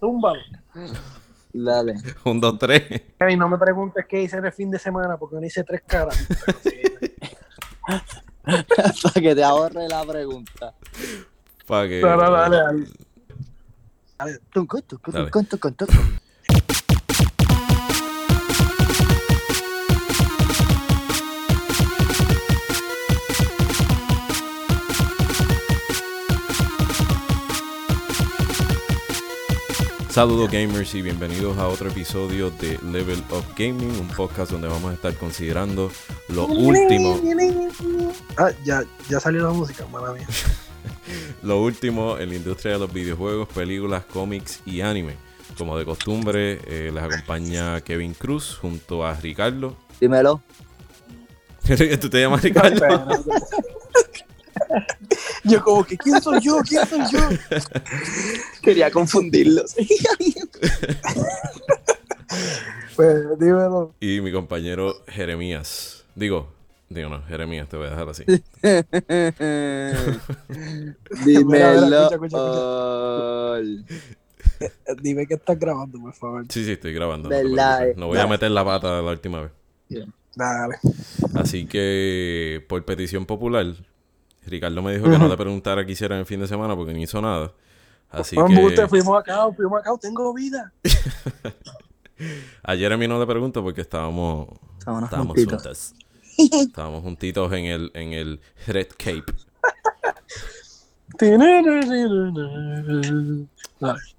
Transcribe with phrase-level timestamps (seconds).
[0.00, 0.40] túmbalo.
[1.52, 1.96] Dale.
[2.24, 2.82] Un, dos, tres.
[3.28, 5.82] Y no me preguntes qué hice en el fin de semana porque no hice tres
[5.86, 6.16] caras.
[8.42, 10.74] Para que te ahorre la pregunta.
[11.66, 12.00] Para que.
[12.00, 12.86] Dale, dale,
[14.18, 14.38] dale.
[14.52, 15.30] Tunco, Dale.
[30.20, 34.90] Saludos gamers y bienvenidos a otro episodio de Level Up Gaming, un podcast donde vamos
[34.90, 35.90] a estar considerando
[36.28, 37.18] lo último,
[38.36, 40.26] Ah, ya, ya salió la música, mala mía.
[41.42, 45.16] lo último en la industria de los videojuegos, películas, cómics y anime.
[45.56, 49.74] Como de costumbre, eh, les acompaña Kevin Cruz junto a Ricardo.
[50.02, 50.42] Dímelo.
[51.98, 52.84] ¿Tú te llamas Ricardo?
[55.44, 56.58] Yo como que, ¿quién soy yo?
[56.68, 57.20] ¿Quién soy yo?
[58.62, 59.76] Quería confundirlos.
[62.96, 63.94] Pues dímelo.
[63.98, 66.04] Y mi compañero Jeremías.
[66.14, 66.52] Digo,
[66.88, 68.24] digo no, Jeremías, te voy a dejar así.
[71.24, 72.02] Dímelo.
[72.02, 73.84] escucha, escucha, all.
[75.00, 76.44] Dime que estás grabando, por favor.
[76.50, 77.30] Sí, sí, estoy grabando.
[77.30, 78.28] No, voy a no.
[78.28, 79.52] meter la pata la última vez.
[80.34, 80.76] Dale.
[81.34, 83.66] Así que, por petición popular,
[84.46, 86.92] Ricardo me dijo que no le preguntara qué hiciera en el fin de semana porque
[86.92, 87.52] no hizo nada.
[88.10, 90.72] Así Vamos, que usted, fuimos acá, fuimos acá, tengo vida.
[92.62, 95.94] a Jeremy no le pregunto porque estábamos, Estábamos estábamos juntas.
[96.36, 99.32] Estábamos juntitos en el, en el Red Cape.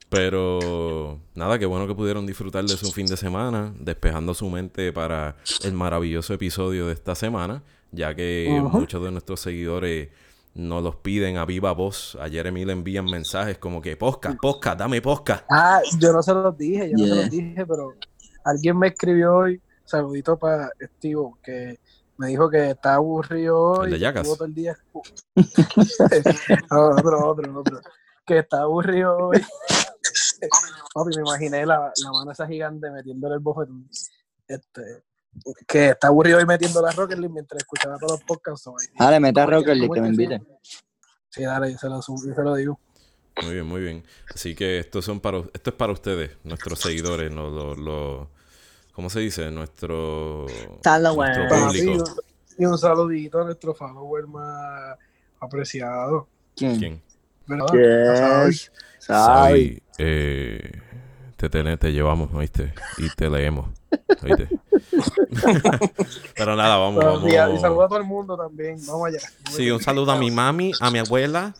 [0.09, 4.91] Pero nada, qué bueno que pudieron disfrutar de su fin de semana, despejando su mente
[4.91, 10.09] para el maravilloso episodio de esta semana, ya que muchos de nuestros seguidores
[10.53, 12.17] nos los piden a viva voz.
[12.19, 15.45] A Jeremy le envían mensajes como que posca, posca, dame posca.
[15.49, 17.95] Ah, yo no se los dije, yo no se los dije, pero
[18.43, 21.79] alguien me escribió hoy, saludito para Steve, que
[22.17, 23.93] me dijo que está aburrido hoy.
[23.93, 24.77] ¿El de estuvo todo el día.
[26.69, 27.81] No, otro, otro, otro.
[28.25, 29.41] Que está aburrido hoy.
[30.93, 33.89] Papi, me imaginé la, la mano esa gigante metiéndole el bofetón.
[34.47, 35.03] Este,
[35.67, 38.67] que está aburrido hoy metiendo la Rocket League mientras escuchaba todos los podcasts.
[38.67, 38.85] hoy.
[38.97, 40.33] Dale, mete a ¿Cómo es Rocket League que me se invite.
[40.39, 40.45] llama?
[41.29, 42.79] Sí, dale, yo se lo, subo, yo se lo digo.
[43.43, 44.03] Muy bien, muy bien.
[44.33, 48.29] Así que estos son para, esto es para ustedes, nuestros seguidores, no, lo, lo-
[48.91, 49.49] ¿cómo se dice?
[49.51, 50.45] Nuestro,
[50.83, 52.03] nuestro Papi, público.
[52.57, 54.97] y un saludito a nuestro follower más
[55.39, 56.27] apreciado.
[56.55, 56.77] ¿Quién?
[56.77, 57.01] ¿Quién?
[57.47, 58.47] ¿Verdad?
[58.49, 58.71] Yes.
[58.99, 60.71] Sabi, eh,
[61.49, 62.73] te, te, te llevamos, ¿oíste?
[62.97, 63.67] Y te leemos,
[64.21, 64.47] ¿oíste?
[66.35, 67.45] Pero nada, vamos, Buenos días.
[67.45, 67.61] Y vamos.
[67.61, 68.77] saludo a todo el mundo también.
[68.85, 69.19] Vamos allá.
[69.49, 71.55] Sí, un saludo a mi mami, a mi abuela.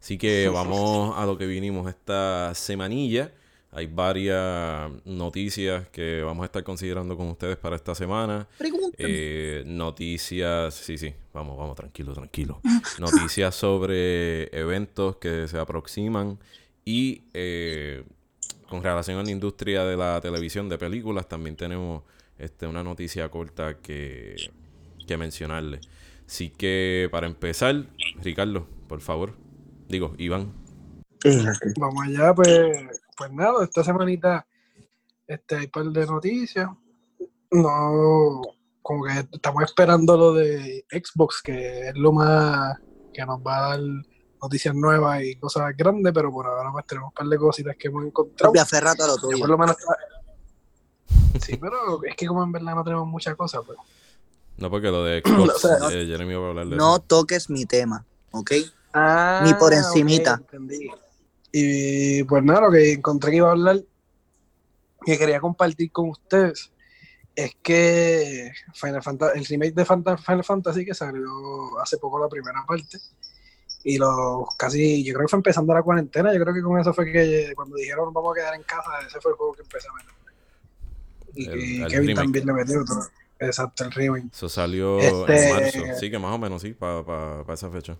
[0.00, 3.32] Así que vamos a lo que vinimos esta semanilla.
[3.72, 8.48] Hay varias noticias que vamos a estar considerando con ustedes para esta semana.
[8.96, 12.60] Eh, noticias, sí, sí, vamos, vamos, tranquilo, tranquilo.
[12.98, 16.38] Noticias sobre eventos que se aproximan
[16.86, 18.04] y eh,
[18.68, 22.02] con relación a la industria de la televisión, de películas, también tenemos
[22.38, 24.36] este, una noticia corta que,
[25.06, 25.80] que mencionarle.
[26.26, 27.86] Así que para empezar,
[28.22, 29.34] Ricardo, por favor,
[29.88, 30.52] digo, Iván.
[31.78, 32.58] Vamos allá, pues,
[33.16, 34.46] pues nada, esta semanita
[35.26, 36.68] este, hay un par de noticias.
[37.50, 38.42] No,
[38.82, 42.78] como que estamos esperando lo de Xbox, que es lo más
[43.12, 43.80] que nos va a dar
[44.46, 47.88] noticias nuevas y cosas grandes, pero por ahora pues tenemos un par de cositas que
[47.88, 48.52] hemos encontrado.
[48.52, 49.46] Papi, aferrate a lo Que por tuyo.
[49.46, 49.96] lo menos está-
[51.44, 53.78] Sí, pero es que como en verdad no tenemos muchas cosas, pues.
[54.56, 57.04] No porque lo de Xbox, O sea, eh, Jeremy va a hablar de No eso.
[57.06, 58.52] toques mi tema, ¿ok?
[58.94, 60.34] Ah, Ni por encimita.
[60.34, 60.88] ok, entendí.
[61.52, 63.80] Y pues nada, lo que encontré que iba a hablar,
[65.04, 66.72] que quería compartir con ustedes,
[67.34, 72.64] es que Final Fantasy, el remake de Final Fantasy que salió hace poco la primera
[72.66, 72.98] parte,
[73.88, 76.92] y los casi, yo creo que fue empezando la cuarentena, yo creo que con eso
[76.92, 79.86] fue que cuando dijeron vamos a quedar en casa, ese fue el juego que empecé
[79.88, 80.12] a meter.
[81.34, 81.46] Y
[81.82, 82.14] El- Kevin remake.
[82.16, 82.96] también le metió otro.
[83.38, 84.26] Exacto, el remake.
[84.32, 85.98] Eso salió Este- en marzo.
[86.00, 87.96] Sí, que más o menos, sí, para esa fecha.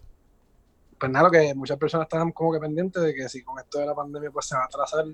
[0.99, 3.79] pues nada, lo que muchas personas estaban como que pendientes de que si con esto
[3.79, 5.05] de la pandemia pues se va a atrasar,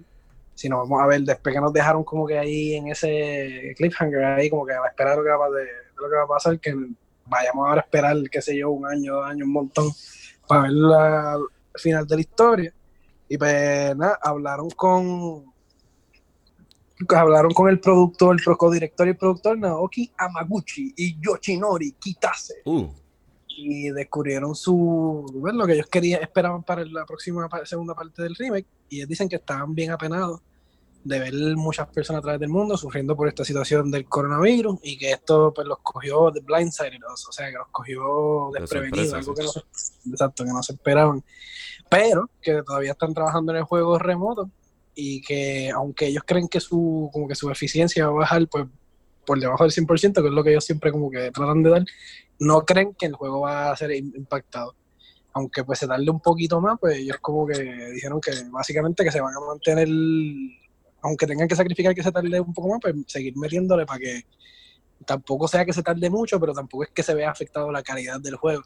[0.54, 4.24] si nos vamos a ver después que nos dejaron como que ahí en ese cliffhanger
[4.24, 6.26] ahí como que a la espera de lo que va de lo que va a
[6.28, 6.72] pasar, que
[7.26, 9.90] vayamos ahora a esperar, qué sé yo, un año, dos años, un montón,
[10.52, 11.38] para ver la,
[11.74, 12.74] final de la historia.
[13.28, 15.52] Y pues nada, hablaron con
[17.08, 22.62] hablaron con el productor, el co-director y el productor Naoki Amaguchi y Yoshinori Kitase.
[22.64, 22.88] Uh,
[23.48, 28.34] y descubrieron su bueno, lo que ellos querían esperaban para la próxima segunda parte del
[28.34, 30.40] remake y ellos dicen que estaban bien apenados
[31.04, 34.96] de ver muchas personas a través del mundo sufriendo por esta situación del coronavirus y
[34.96, 39.34] que esto pues los cogió de blindsided, o sea, que los cogió De desprevenidos, algo
[39.34, 39.60] que no se,
[40.10, 41.24] exacto, que no se esperaban,
[41.90, 44.48] pero que todavía están trabajando en el juego remoto
[44.94, 48.66] y que aunque ellos creen que su como que su eficiencia va a bajar pues
[49.26, 51.84] por debajo del 100%, que es lo que ellos siempre como que tratan de dar,
[52.38, 54.74] no creen que el juego va a ser im- impactado.
[55.34, 57.54] Aunque pues se tarde un poquito más, pues ellos como que
[57.92, 59.88] dijeron que básicamente que se van a mantener,
[61.02, 64.24] aunque tengan que sacrificar que se tarde un poco más, pues seguir metiéndole para que
[65.04, 68.20] tampoco sea que se tarde mucho, pero tampoco es que se vea afectado la calidad
[68.20, 68.62] del juego.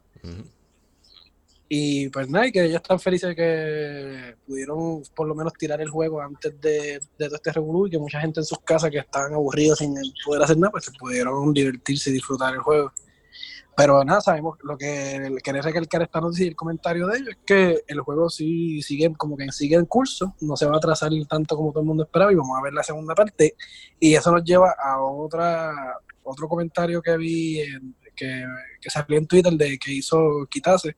[1.69, 5.81] Y pues nada, y que ellos están felices de que pudieron por lo menos tirar
[5.81, 8.91] el juego antes de, de todo este revolú y que mucha gente en sus casas
[8.91, 9.95] que estaban aburridos sin
[10.25, 12.93] poder hacer nada, pues se pudieron divertirse y disfrutar el juego.
[13.77, 17.39] Pero nada, sabemos lo que quería recalcar esta noticia y el comentario de ellos es
[17.45, 21.11] que el juego sí sigue como que sigue en curso, no se va a atrasar
[21.29, 23.55] tanto como todo el mundo esperaba y vamos a ver la segunda parte.
[24.01, 25.73] Y eso nos lleva a otra
[26.23, 28.45] otro comentario que vi en- que,
[28.81, 30.97] que salió en Twitter de que hizo Kitase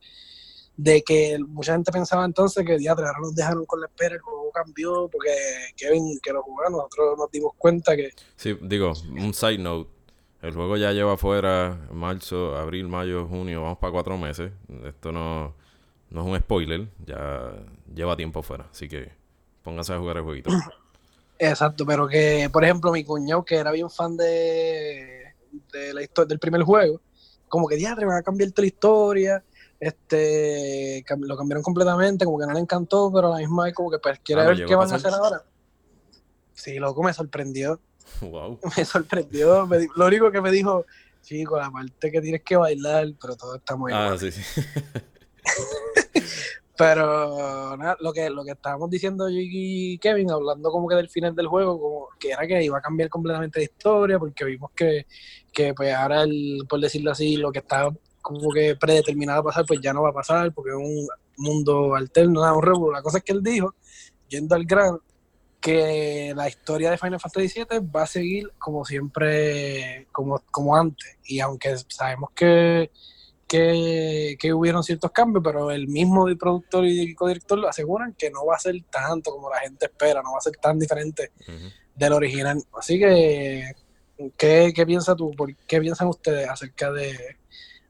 [0.77, 4.21] de que mucha gente pensaba entonces que diatre, ahora nos dejaron con la espera, el
[4.21, 5.31] juego cambió, porque
[5.77, 9.91] Kevin, que lo jugó, nosotros nos dimos cuenta que Sí, digo, un side note.
[10.41, 14.53] El juego ya lleva afuera marzo, abril, mayo, junio, vamos para cuatro meses.
[14.85, 15.55] Esto no,
[16.11, 17.53] no es un spoiler, ya
[17.93, 18.67] lleva tiempo fuera.
[18.71, 19.11] Así que
[19.63, 20.51] pónganse a jugar el jueguito.
[21.39, 25.35] Exacto, pero que, por ejemplo, mi cuñado, que era bien fan de,
[25.73, 27.01] de la historia del primer juego,
[27.49, 29.45] como que diatre, van a cambiar toda la historia,
[29.81, 33.91] este, lo cambiaron completamente, como que no le encantó, pero a la misma vez como
[33.91, 35.45] que pues quiere Ah, ¿lo ver qué van a hacer ahora.
[36.55, 37.79] Sí, loco, me sorprendió,
[38.21, 38.59] wow.
[38.77, 40.85] me sorprendió, me lo único que me dijo,
[41.23, 44.19] chico, la parte que tienes que bailar, pero todo está muy Ah, igual.
[44.19, 44.43] sí, sí.
[46.77, 51.09] Pero nada, lo que, lo que estábamos diciendo yo y Kevin, hablando como que del
[51.09, 54.71] final del juego, como que era que iba a cambiar completamente la historia, porque vimos
[54.77, 55.07] que,
[55.53, 59.65] que pues ahora, el, por decirlo así, lo que estaba como que predeterminado a pasar,
[59.67, 62.93] pues ya no va a pasar, porque es un mundo alterno, nada, un revuelo.
[62.93, 63.75] La cosa es que él dijo,
[64.29, 65.01] yendo al gran,
[65.61, 71.19] que la historia de Final Fantasy VII va a seguir como siempre, como, como antes.
[71.25, 72.91] Y aunque sabemos que,
[73.47, 78.47] que, que hubieron ciertos cambios, pero el mismo productor y codirector lo aseguran que no
[78.47, 81.33] va a ser tanto como la gente espera, no va a ser tan diferente
[81.97, 82.63] del original.
[82.79, 83.73] Así que,
[84.37, 85.33] ¿qué, qué piensas tú?
[85.33, 87.37] ¿Por qué piensan ustedes acerca de,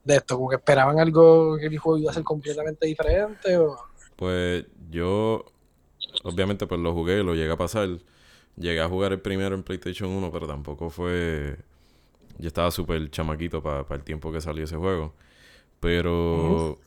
[0.03, 0.37] de esto?
[0.37, 3.57] ¿Como que esperaban algo que el juego iba a ser completamente diferente?
[3.57, 3.77] O...
[4.15, 5.45] Pues yo,
[6.23, 7.89] obviamente, pues lo jugué, lo llegué a pasar.
[8.57, 11.57] Llegué a jugar el primero en PlayStation 1, pero tampoco fue.
[12.39, 15.13] Yo estaba súper chamaquito para el tiempo que salió ese juego.
[15.81, 16.79] Pero.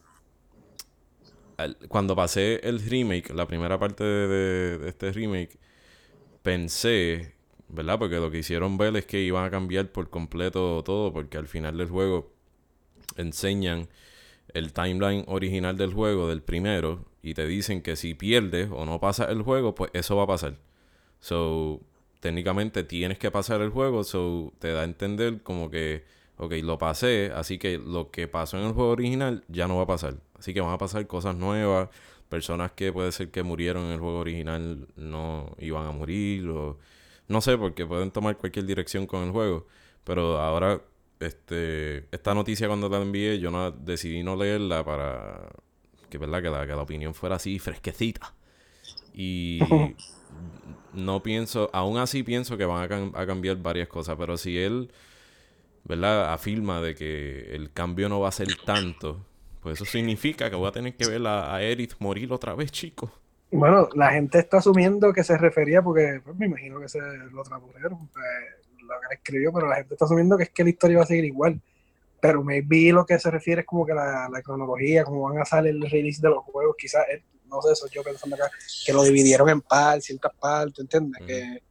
[1.57, 5.59] al- cuando pasé el remake, la primera parte de, de- de este remake,
[6.43, 7.35] pensé,
[7.69, 7.99] ¿verdad?
[7.99, 11.49] Porque lo que hicieron ver es que iban a cambiar por completo todo, porque al
[11.49, 12.33] final del juego
[13.17, 13.89] enseñan
[14.55, 19.01] el timeline original del juego, del primero, y te dicen que si pierdes o no
[19.01, 20.57] pasas el juego, pues eso va a pasar.
[21.21, 21.81] So,
[22.21, 26.05] técnicamente tienes que pasar el juego, so te da a entender como que,
[26.37, 29.85] ok, lo pasé, así que lo que pasó en el juego original ya no va
[29.85, 30.17] a pasar.
[30.39, 31.89] Así que van a pasar cosas nuevas,
[32.29, 36.79] personas que puede ser que murieron en el juego original no iban a morir, o
[37.29, 39.67] no sé, porque pueden tomar cualquier dirección con el juego.
[40.05, 40.81] Pero ahora,
[41.27, 45.49] este, esta noticia cuando la envié, yo no, decidí no leerla para
[46.11, 46.43] que, ¿verdad?
[46.43, 48.35] Que, la, que la opinión fuera así fresquecita.
[49.15, 49.97] Y
[50.93, 54.59] no pienso, aún así pienso que van a, cam- a cambiar varias cosas, pero si
[54.59, 54.93] él,
[55.85, 56.33] ¿verdad?
[56.33, 59.27] Afirma de que el cambio no va a ser tanto,
[59.61, 62.73] pues eso significa que voy a tener que ver a, a Erith morir otra vez,
[62.73, 63.11] chicos.
[63.51, 67.43] Bueno, la gente está asumiendo que se refería, porque pues, me imagino que se lo
[67.43, 68.25] tradujeron, pues,
[68.93, 71.05] lo que él escribió, pero la gente está asumiendo que es que la historia va
[71.05, 71.61] a seguir igual.
[72.21, 75.45] Pero maybe lo que se refiere es como que la, la cronología, como van a
[75.45, 78.49] salir el release de los juegos, quizás, eh, no sé, eso yo pensando acá,
[78.87, 81.21] que lo dividieron en partes, ciertas partes, ¿entiendes?
[81.21, 81.27] Ujú.
[81.27, 81.63] Que,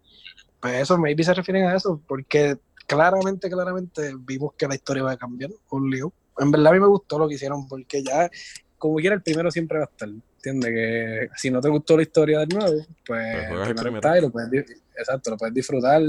[0.59, 5.13] pues eso, maybe se refieren a eso, porque claramente, claramente vimos que la historia va
[5.13, 6.11] a cambiar, un lío.
[6.37, 8.29] En verdad a mí me gustó lo que hicieron, porque ya,
[8.77, 10.69] como quiera, el primero siempre va a estar, ¿entiendes?
[10.69, 13.95] Que si no te gustó la historia del nuevo, pues, Pues el primero primero.
[13.97, 16.01] está y lo puedes, exacto, lo puedes disfrutar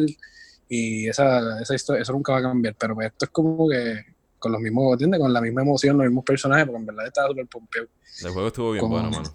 [0.74, 4.04] y esa, esa historia, eso nunca va a cambiar, pero pues esto es como que
[4.38, 5.20] con los mismos, ¿entiendes?
[5.20, 7.86] Con la misma emoción, los mismos personajes, porque en verdad estaba súper pompeo,
[8.24, 9.30] El juego estuvo bien Como- bueno, mano.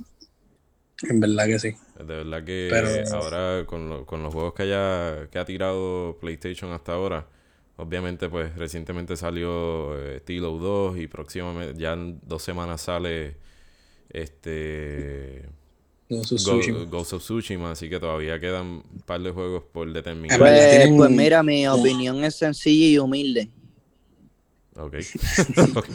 [1.09, 1.75] en verdad que sí.
[1.99, 6.17] De verdad que Pero- ahora con, lo- con los juegos que haya que ha tirado
[6.19, 7.27] PlayStation hasta ahora,
[7.79, 13.37] Obviamente, pues recientemente salió eh, Tilo 2 y próximamente, ya en dos semanas sale
[14.09, 15.43] este
[16.09, 16.85] Ghost of Go- Tsushima.
[16.85, 20.37] Ghost of Tsushima, así que todavía quedan un par de juegos por determinar.
[20.39, 23.49] Pues, pues mira, mi opinión es sencilla y humilde.
[24.75, 24.95] Ok.
[25.75, 25.87] Ok.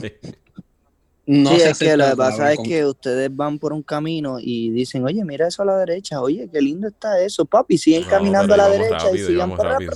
[1.24, 4.38] No sí, es que lo que pasa es con- que ustedes van por un camino
[4.40, 8.02] y dicen, oye, mira eso a la derecha, oye, qué lindo está eso, papi, siguen
[8.02, 9.92] caminando a la derecha rápido, y sigan rápido.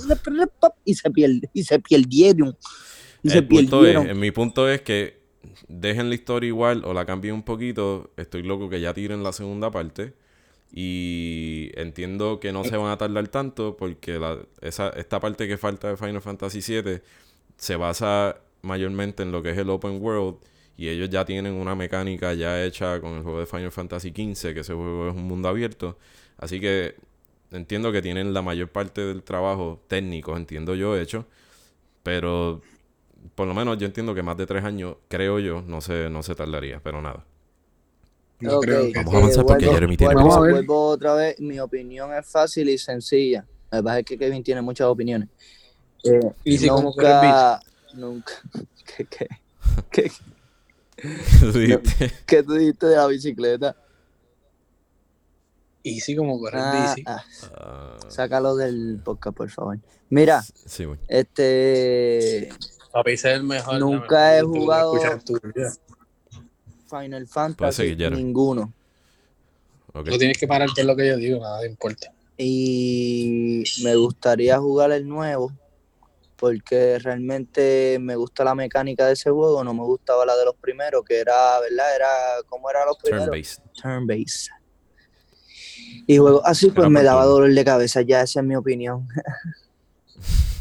[0.85, 2.57] y se pierde, y se perdieron.
[3.21, 4.19] Y se punto es, perdieron.
[4.19, 5.19] mi punto es que
[5.67, 8.11] dejen la historia igual o la cambien un poquito.
[8.17, 10.13] Estoy loco que ya tiren la segunda parte.
[10.71, 15.57] Y entiendo que no se van a tardar tanto porque la, esa, esta parte que
[15.57, 17.01] falta de Final Fantasy VII
[17.57, 20.37] se basa mayormente en lo que es el open world.
[20.75, 24.53] Y ellos ya tienen una mecánica ya hecha con el juego de Final Fantasy XV,
[24.53, 25.97] que ese juego es un mundo abierto.
[26.37, 26.95] Así que
[27.51, 31.25] entiendo que tienen la mayor parte del trabajo técnico, entiendo yo, hecho.
[32.03, 32.61] Pero
[33.35, 36.23] por lo menos yo entiendo que más de tres años, creo yo, no se, no
[36.23, 37.25] se tardaría, pero nada.
[38.39, 41.39] No Ok, creo que- Vamos a avanzar porque vuelvo- Jeremy tiene vuelvo, vuelvo otra vez,
[41.39, 43.45] mi opinión es fácil y sencilla.
[43.71, 45.27] Que pasa es que Kevin tiene muchas opiniones.
[46.03, 47.59] Eh, Y si como nunca,
[47.95, 48.33] nunca,
[48.95, 49.27] ¿qué, qué,
[49.91, 50.11] qué,
[51.53, 53.75] Dijiste, qué tú dijiste de la bicicleta?
[55.83, 57.03] Easy como correr Ah, bici.
[57.07, 57.23] ah,
[57.55, 59.77] ah, sácalo del podcast, por favor.
[60.09, 62.49] Mira, sí, este
[62.97, 63.79] Papi, ese es el mejor.
[63.79, 64.99] Nunca he jugado-.
[66.89, 68.73] Final Fantasy, ninguno.
[69.93, 72.11] No tienes que pararte en lo que yo digo, nada importa.
[72.37, 75.51] Y me gustaría jugar el nuevo
[76.37, 80.55] porque realmente me gusta la mecánica de ese juego, no me gustaba la de los
[80.55, 81.95] primeros, que era, ¿verdad?
[81.95, 82.07] Era,
[82.47, 83.27] ¿cómo era los primeros?
[83.27, 83.63] Turn-based.
[83.79, 84.51] Turn-based.
[86.07, 89.07] Y juego así pues Era me daba dolor de cabeza, ya esa es mi opinión.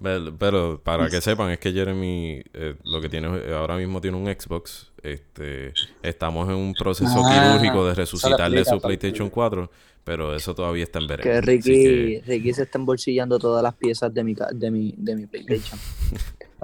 [0.00, 4.00] Pero, pero para que sepan, es que Jeremy eh, lo que tiene eh, ahora mismo
[4.00, 4.92] tiene un Xbox.
[5.02, 9.70] Este, estamos en un proceso Ah, quirúrgico de resucitarle su PlayStation 4,
[10.04, 11.24] pero eso todavía está en veremos.
[11.32, 14.94] Que Ricky, que- Ricky se está embolsillando todas las piezas de mi, ca- de mi,
[14.96, 15.78] de mi PlayStation.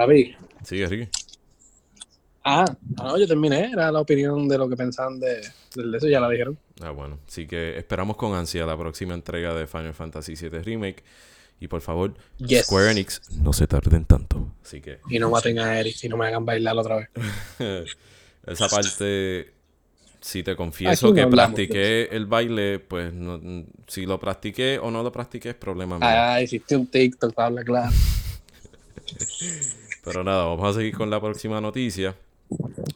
[0.64, 1.08] Sigue, Ricky.
[2.44, 2.64] Ah,
[2.96, 3.70] no, yo terminé.
[3.72, 5.40] Era la opinión de lo que pensaban de,
[5.74, 6.58] de eso, ya la dijeron.
[6.82, 7.18] Ah, bueno.
[7.26, 11.02] Así que esperamos con ansia la próxima entrega de Final Fantasy VII Remake.
[11.60, 12.66] Y por favor, Yes.
[12.66, 14.52] Square Enix, no se tarden tanto.
[14.62, 17.08] Así que Y no maten a Eric y no me hagan bailar otra vez.
[18.46, 19.54] esa parte,
[20.20, 23.40] si te confieso no que hablamos practiqué el baile, pues no-
[23.86, 26.06] si lo practiqué o no lo practiqué es problema mío.
[26.08, 27.92] Ah, hiciste un TikTok para hablar claro.
[30.04, 32.14] Pero nada, vamos a seguir con la próxima noticia.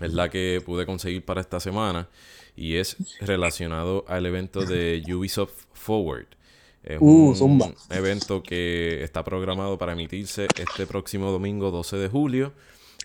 [0.00, 2.09] Es la que pude conseguir para esta semana.
[2.55, 6.27] Y es relacionado al evento de Ubisoft Forward.
[6.88, 7.71] Es Uh, un zumba.
[7.90, 12.52] evento que está programado para emitirse este próximo domingo 12 de julio.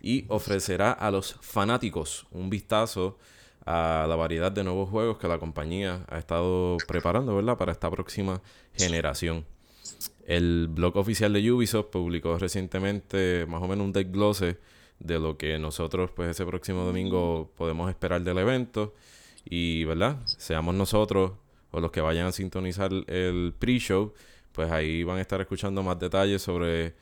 [0.02, 3.18] Y ofrecerá a los fanáticos un vistazo
[3.66, 7.58] a la variedad de nuevos juegos que la compañía ha estado preparando, ¿verdad?
[7.58, 8.42] Para esta próxima
[8.74, 9.46] generación.
[10.26, 14.58] El blog oficial de Ubisoft publicó recientemente más o menos un desglose
[15.00, 18.94] de lo que nosotros pues ese próximo domingo podemos esperar del evento
[19.44, 21.34] y verdad seamos nosotros
[21.74, 24.14] o los que vayan a sintonizar el pre-show
[24.54, 26.94] pues ahí van a estar escuchando más detalles sobre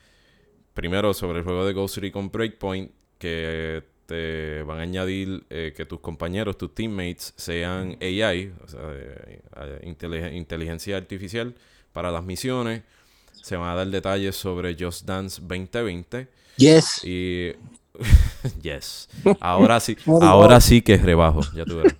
[0.74, 5.86] primero sobre el juego de Ghost Recon Breakpoint que te van a añadir eh, que
[5.86, 9.40] tus compañeros, tus teammates sean AI, o sea, eh,
[9.84, 11.54] inteligen- inteligencia artificial
[11.92, 12.82] para las misiones.
[13.30, 16.26] Se van a dar detalles sobre Just Dance 2020
[16.56, 17.04] Yes.
[17.04, 17.52] y
[18.62, 19.08] yes.
[19.40, 21.96] Ahora sí, ahora sí que es rebajo, ya tú verás.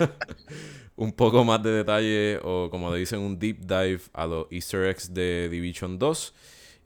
[1.00, 4.84] un poco más de detalle o como le dicen un deep dive a los easter
[4.84, 6.34] eggs de Division 2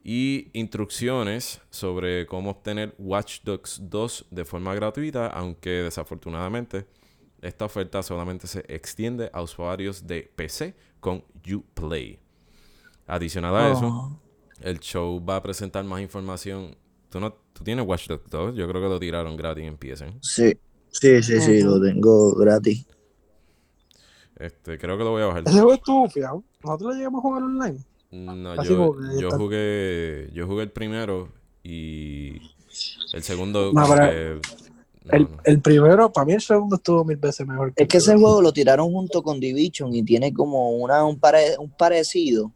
[0.05, 6.87] y instrucciones sobre cómo obtener Watch Dogs 2 de forma gratuita, aunque desafortunadamente
[7.43, 12.21] esta oferta solamente se extiende a usuarios de PC con Uplay.
[13.09, 14.21] Adicional a eso, Oh.
[14.61, 16.77] el show va a presentar más información.
[17.11, 18.55] ¿Tú, no, tú tienes Watch Dogs 2?
[18.55, 20.19] Yo creo que lo tiraron gratis en PSN.
[20.23, 20.53] Sí,
[20.91, 22.87] sí, sí, sí, lo tengo gratis.
[24.39, 25.43] Este, creo que lo voy a bajar.
[25.47, 26.43] Ese juego estuvo fiado.
[26.63, 27.79] Nosotros lo llegamos a jugar online.
[28.11, 31.29] No, yo, que yo jugué yo jugué el primero
[31.65, 32.37] y
[33.13, 34.41] el segundo No, que-
[35.05, 37.73] no, El, el primero, para mí el segundo estuvo mil veces mejor.
[37.77, 41.59] Es que ese juego lo tiraron junto con Division y tiene como una, un, pare-
[41.59, 42.53] un parecido.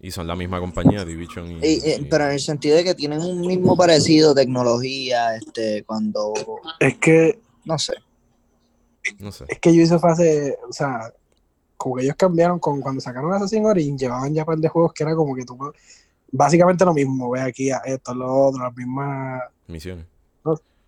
[0.00, 1.54] Y son la misma compañía, Division y...
[1.54, 5.82] Y- y- y- pero en el sentido de que tienen un mismo parecido, tecnología, este,
[5.84, 6.32] cuando,
[6.78, 7.94] Es que, no sé.
[9.18, 9.44] No sé.
[9.48, 11.12] es que yo hice fase, o sea,
[11.76, 14.92] como que ellos cambiaron con cuando sacaron Assassin's Origin, llevaban ya un par de juegos
[14.92, 15.56] que era como que tú,
[16.32, 20.06] básicamente lo mismo, ve aquí a esto, lo otro, las mismas, Misiones.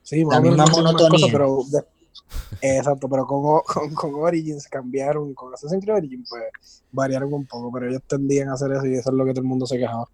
[0.02, 1.10] sí, La misma monotonía.
[1.10, 1.84] cosas, pero de-
[2.78, 7.70] exacto, pero con, con, con Origins cambiaron, con Assassin's Creed Origins pues variaron un poco,
[7.72, 9.78] pero ellos tendían a hacer eso y eso es lo que todo el mundo se
[9.78, 10.08] quejaba.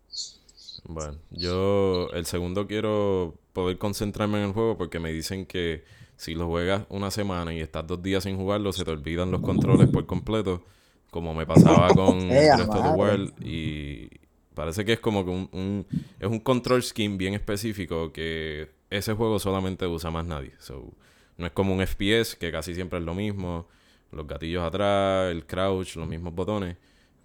[0.89, 5.83] Bueno, yo el segundo quiero poder concentrarme en el juego porque me dicen que
[6.17, 9.43] si lo juegas una semana y estás dos días sin jugarlo, se te olvidan los
[9.43, 10.65] controles por completo,
[11.11, 12.91] como me pasaba con Breath of the.
[12.91, 14.09] Wild y
[14.55, 15.87] parece que es como que un, un-
[16.19, 20.53] es un control scheme bien específico que ese juego solamente usa más nadie.
[20.59, 20.93] So,
[21.37, 23.69] no es como un FPS que casi siempre es lo mismo,
[24.13, 26.77] los gatillos atrás, el crouch, los mismos botones,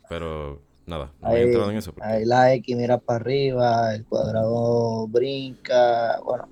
[0.08, 3.20] pero nada, no voy a Ahí, entrar en eso porque ahí la X mira para
[3.20, 6.50] arriba, el cuadrado brinca, bueno,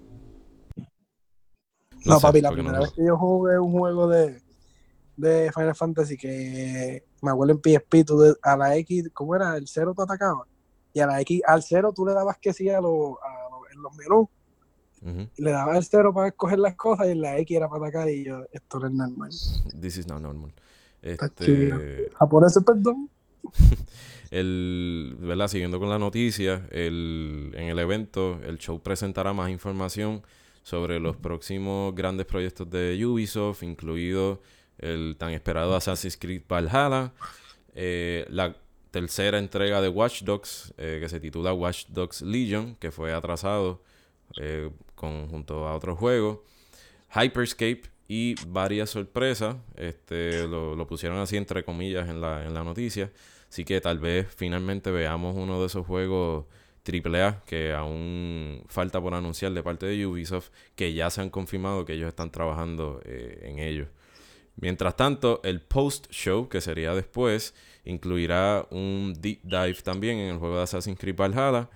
[2.05, 4.41] No, sé, papi, la no primera vez que yo jugué un juego de,
[5.17, 9.57] de Final Fantasy que me acuerdo en PSP, tú de- a la X, ¿cómo era?
[9.57, 10.45] El cero te atacaba.
[10.93, 13.69] Y a la X, al cero tú le dabas que sí a, lo- a lo-
[13.73, 14.27] en los menús.
[15.37, 18.09] Y le dabas el cero para escoger las cosas y la X era para atacar
[18.09, 19.29] y yo, esto no es normal.
[19.79, 20.51] This is not normal.
[21.01, 23.09] Este, Japoneses, perdón.
[24.31, 25.47] el, ¿verdad?
[25.47, 30.21] Siguiendo con la noticia, el, en el evento, el show presentará más información
[30.69, 34.39] sobre los próximos grandes proyectos de Ubisoft, incluido
[34.77, 37.11] el tan esperado Assassin's Creed Valhalla,
[37.73, 38.55] eh, la
[38.91, 43.81] tercera entrega de Watch Dogs, eh, que se titula Watch Dogs Legion, que fue atrasado
[44.39, 46.39] eh, junto a otros juegos,
[47.15, 49.55] Hyperscape y varias sorpresas.
[49.75, 53.11] Este, lo, lo pusieron así entre comillas en la, en la noticia.
[53.49, 56.45] Así que tal vez finalmente veamos uno de esos juegos
[56.89, 61.85] AAA que aún falta por anunciar de parte de Ubisoft, que ya se han confirmado
[61.85, 63.87] que ellos están trabajando eh, en ello.
[64.55, 67.53] Mientras tanto, el post-show, que sería después,
[67.85, 71.69] incluirá un deep dive también en el juego de Assassin's Creed Valhalla,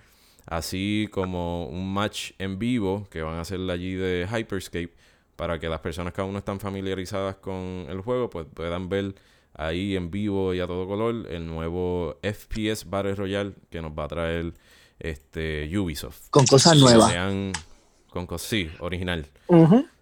[0.46, 4.92] así como un match en vivo que van a hacer allí de Hyperscape
[5.36, 9.14] para que las personas que aún no están familiarizadas con el juego pues puedan ver
[9.54, 14.04] ahí en vivo y a todo color el nuevo FPS Battle Royale que nos va
[14.04, 14.54] a traer
[15.10, 16.28] este Ubisoft.
[16.30, 17.08] con cosas Si nuevas.
[17.08, 17.52] desean-
[18.10, 19.26] con cos- sí, original.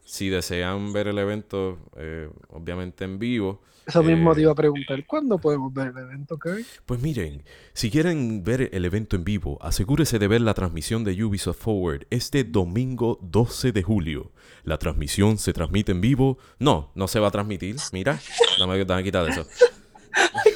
[0.04, 4.54] Si desean ver el evento, eh, obviamente en vivo, Eso mismo Eh, te iba a
[4.54, 6.64] preguntar, ¿cuándo podemos ver el evento, Kevin?
[6.86, 11.20] Pues miren, si quieren ver el evento en vivo, asegúrese de ver la transmisión de
[11.24, 14.30] Ubisoft Forward este domingo 12 de julio.
[14.62, 16.38] La transmisión se transmite en vivo.
[16.60, 17.74] No, no se va a transmitir.
[17.92, 18.20] Mira,
[18.56, 19.48] dame, dame quitar eso.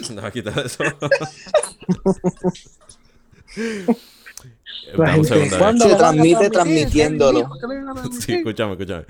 [0.15, 0.85] Dame quitar eso.
[4.67, 6.51] Se transmite transmitir?
[6.51, 7.39] transmitiéndolo.
[7.41, 7.61] ¿Qué dijo?
[7.61, 9.05] ¿Qué le van a Sí, escúchame, escúchame.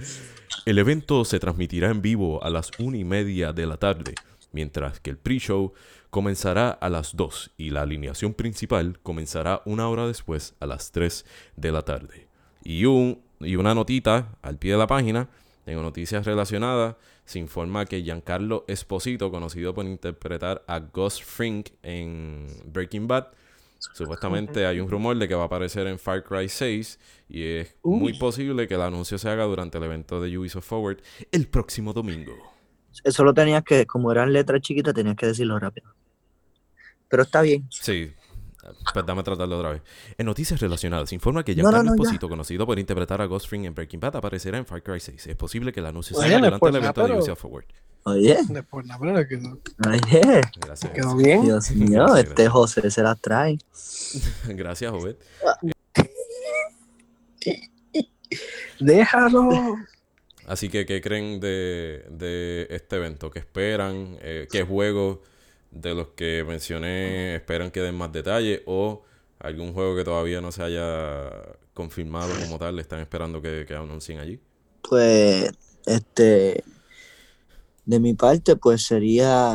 [0.64, 4.14] El evento se transmitirá en vivo a las una y media de la tarde,
[4.52, 5.72] mientras que el pre-show
[6.10, 11.24] comenzará a las 2 y la alineación principal comenzará una hora después a las 3
[11.56, 12.28] de la tarde.
[12.62, 15.28] Y, un, y una notita al pie de la página,
[15.66, 22.46] en noticias relacionadas, se informa que Giancarlo Esposito, conocido por interpretar a Gus Frink en
[22.66, 23.26] Breaking Bad,
[23.78, 27.76] Supuestamente hay un rumor de que va a aparecer en Far Cry 6 y es
[27.82, 28.00] Uy.
[28.00, 30.98] muy posible que el anuncio se haga durante el evento de Ubisoft Forward
[31.30, 32.32] el próximo domingo.
[33.04, 35.94] Eso lo tenías que, como eran letras chiquitas, tenías que decirlo rápido.
[37.08, 37.66] Pero está bien.
[37.70, 38.12] Sí,
[38.92, 39.82] pues dame tratarlo otra vez.
[40.18, 42.02] En noticias relacionadas, informa que Giancarlo no, no.
[42.02, 45.26] Esposito, conocido por interpretar a Ghost Fring en Breaking Bad, aparecerá en Far Cry 6.
[45.26, 47.18] Es posible que el anuncio se Oye, haga no es durante el nada, evento de
[47.18, 47.66] Ubisoft Forward.
[48.08, 49.58] Oye, Después, la verdad que no.
[49.84, 50.40] oye.
[50.60, 50.92] Gracias.
[50.92, 51.42] quedó bien.
[51.42, 52.52] Dios mío, Gracias, este gracias.
[52.52, 53.58] José se las trae.
[54.46, 55.18] Gracias, Jovet.
[58.78, 59.76] Déjalo.
[60.46, 63.30] Así que, ¿qué creen de, de este evento?
[63.30, 64.16] ¿Qué esperan?
[64.20, 65.18] Eh, ¿Qué juegos
[65.72, 68.60] de los que mencioné esperan que den más detalles?
[68.66, 69.02] ¿O
[69.40, 71.28] algún juego que todavía no se haya
[71.74, 74.38] confirmado como tal están esperando que, que anuncien allí?
[74.88, 75.50] Pues,
[75.86, 76.62] este,
[77.87, 79.55] de mi parte, pues sería,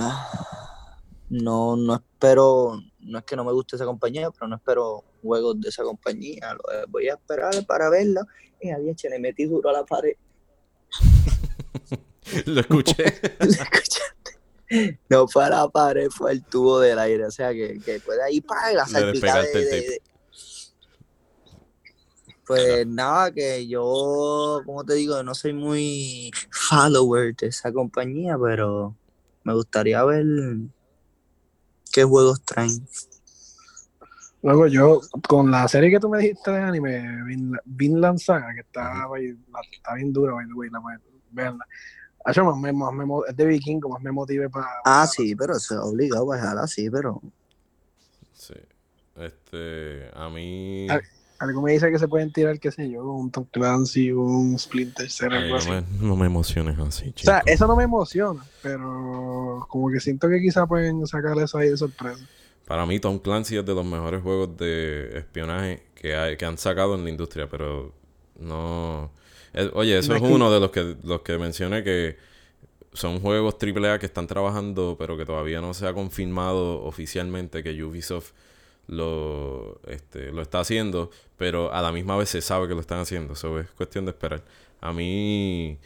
[1.30, 5.60] no, no espero, no es que no me guste esa compañía, pero no espero juegos
[5.60, 6.54] de esa compañía.
[6.54, 8.26] Lo, voy a esperar para verla.
[8.62, 10.15] Y había le metí duro a la pared.
[12.46, 13.06] Lo escuché.
[13.39, 14.39] ¿Escuchaste?
[15.10, 17.26] No fue a la pared, fue el tubo del aire.
[17.26, 20.02] O sea, que, que puede ahí para la salpicada de, de- de-
[22.51, 28.93] Pues nada, que yo, como te digo, no soy muy follower de esa compañía, pero
[29.45, 30.25] me gustaría ver
[31.93, 32.85] qué juegos traen.
[34.41, 38.59] Luego yo, con la serie que tú me dijiste de anime, Vinla- Vinland Saga, que
[38.59, 39.07] está,
[39.71, 41.65] está bien dura, by the way, la voy a verla.
[42.25, 44.67] Hacho, más me, más me es de vikingo, más me motive para...
[44.83, 47.21] Ah, sí, pero eso es obligado, pues ojalá sí, pero
[48.33, 48.55] Sí.
[49.15, 50.87] Este, a mí.
[51.41, 55.10] Algo me dice que se pueden tirar, qué sé yo, un Tom Clancy, un Splinter
[55.10, 55.69] Cell, algo no, así.
[55.71, 57.51] me, no me emociones así, O sea, chico.
[57.51, 61.77] eso no me emociona, pero como que siento que quizá pueden sacar eso ahí de
[61.77, 62.23] sorpresa.
[62.67, 66.58] Para mí, Tom Clancy es de los mejores juegos de espionaje que, hay, que han
[66.58, 67.91] sacado en la industria, pero
[68.39, 69.12] no.
[69.73, 72.17] oye, eso No es es que- uno de los que, los que mencioné que
[72.93, 77.84] son juegos AAA que están trabajando, pero que todavía no se ha confirmado oficialmente que
[77.84, 78.32] Ubisoft
[78.88, 83.00] lo, este, lo está haciendo, pero a la misma vez se sabe que lo están
[83.00, 83.34] haciendo.
[83.34, 84.44] Eso es cuestión de esperar.
[84.82, 85.78] A mí,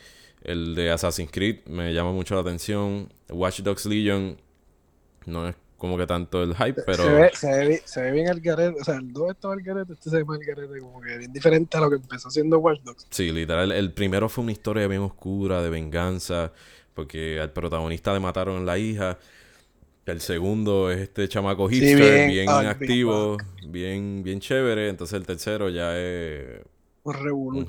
[0.44, 3.12] el de Assassin's Creed me llama mucho la atención.
[3.30, 4.38] Watch Dogs Legion
[5.26, 7.04] no es como que tanto el hype, pero.
[7.04, 9.62] Se, ve, se, ve, se ve bien al garete, o sea, el 2 estaba al
[9.62, 12.30] garete, este se ve más al garete, como que bien diferente a lo que empezó
[12.30, 13.08] haciendo Watch Dogs.
[13.10, 13.72] Sí, literal.
[13.72, 16.54] El primero fue una historia bien oscura, de venganza,
[16.94, 19.20] porque al protagonista le mataron la hija.
[20.06, 23.38] El segundo es este chamaco Sí, hipster, bien activo,
[23.70, 24.90] bien, bien chévere.
[24.90, 26.62] Entonces el tercero ya es
[27.04, 27.66] Un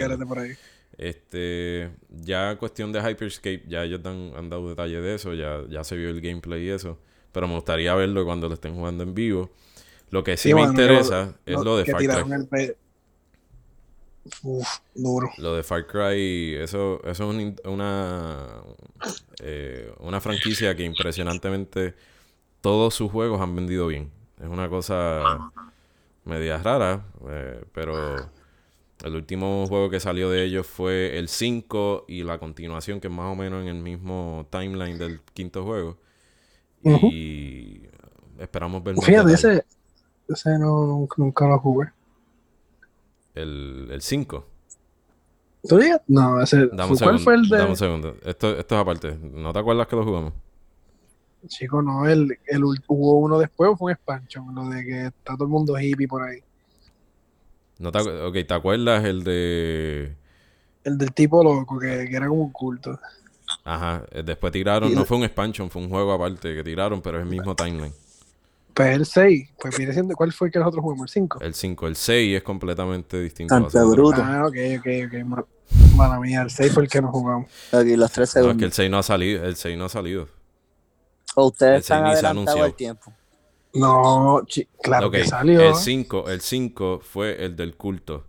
[0.00, 0.52] garete por ahí.
[0.96, 5.84] Este, ya cuestión de Hyperscape, ya ellos dan- han dado detalle de eso, ya, ya
[5.84, 6.98] se vio el gameplay y eso.
[7.30, 9.50] Pero me gustaría verlo cuando lo estén jugando en vivo.
[10.10, 12.06] Lo que sí, Sí, me bueno, interesa es Lo- lo de Far Cry.
[12.32, 12.76] el
[14.42, 15.30] Uf, duro.
[15.38, 18.62] Lo de Far Cry, eso, eso es un una,
[19.40, 21.94] eh, una franquicia que impresionantemente
[22.60, 24.10] todos sus juegos han vendido bien.
[24.40, 25.50] Es una cosa
[26.24, 28.30] media rara, eh, pero
[29.04, 33.14] el último juego que salió de ellos fue el 5 y la continuación, que es
[33.14, 35.96] más o menos en el mismo timeline del quinto juego.
[36.82, 37.82] Y
[38.38, 39.64] esperamos ver más Fíjate, ese,
[40.28, 41.88] ese no, nunca lo jugué.
[43.42, 44.46] El 5.
[45.68, 46.00] ¿Tú digas?
[46.06, 46.68] No, ese.
[46.68, 47.24] Dame un ¿Cuál segundo.
[47.24, 47.76] fue el Dame un de.?
[47.76, 48.16] segundo.
[48.24, 49.18] Esto, esto es aparte.
[49.20, 50.32] ¿No te acuerdas que lo jugamos?
[51.46, 55.44] Chico, no, el, el, hubo uno después, fue un expansion, lo de que está todo
[55.44, 56.40] el mundo hippie por ahí.
[57.78, 60.16] No te, ok, ¿te acuerdas el de...
[60.82, 62.98] El del tipo loco, que, que era como un culto.
[63.64, 67.00] Ajá, eh, después tiraron, Y no fue un expansion, fue un juego aparte que tiraron,
[67.00, 67.92] pero es el mismo timeline.
[68.78, 71.04] Pues el 6, pues viene siendo, ¿cuál fue el que nosotros jugamos?
[71.10, 71.38] El 5.
[71.40, 73.54] El 5, el 6 es completamente distinto.
[73.54, 74.10] a los Canto otros.
[74.14, 74.22] bruto.
[74.24, 75.24] Ah, ok, ok, ok.
[75.26, 75.44] ma-
[75.96, 77.50] Mala mía, el 6 fue el que nos jugamos.
[77.72, 78.62] Aquí los tres No, es que segundos.
[78.62, 80.28] el 6 no ha salido, el 6 no ha salido.
[81.34, 83.12] O ustedes están ni se adelantados al tiempo.
[83.74, 84.42] No,
[84.82, 85.60] claro Ok, que salió.
[85.68, 88.24] el 5, el 5 fue el del culto.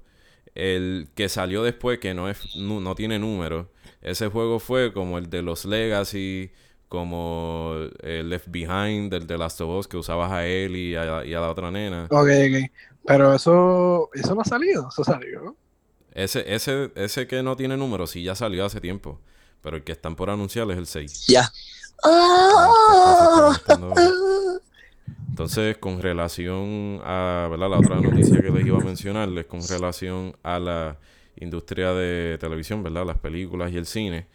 [0.56, 3.70] El que salió después, que no es nu- no tiene número,
[4.02, 6.52] ese juego fue como el de los Legacy,
[6.90, 11.24] como el Left Behind, del de Last of Us, que usabas a él y a,
[11.24, 12.06] y a la otra nena.
[12.10, 12.72] Ok, ok.
[13.06, 15.56] Pero eso, eso no ha salido, eso salió.
[16.14, 19.22] Ese, ese, ese que no tiene número, sí ya salió hace tiempo.
[19.62, 21.28] Pero el que están por anunciar es el 6.
[21.28, 21.52] Ya.
[25.30, 27.70] Entonces, con relación a ¿verdad?
[27.70, 30.98] la otra noticia que les iba a mencionarles, con relación a la
[31.38, 33.06] industria de televisión, ¿verdad?
[33.06, 34.28] Las películas y el cine.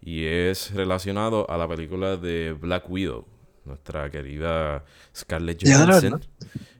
[0.00, 3.26] Y es relacionado a la película de Black Widow,
[3.64, 4.84] nuestra querida
[5.14, 6.20] Scarlett Johansson.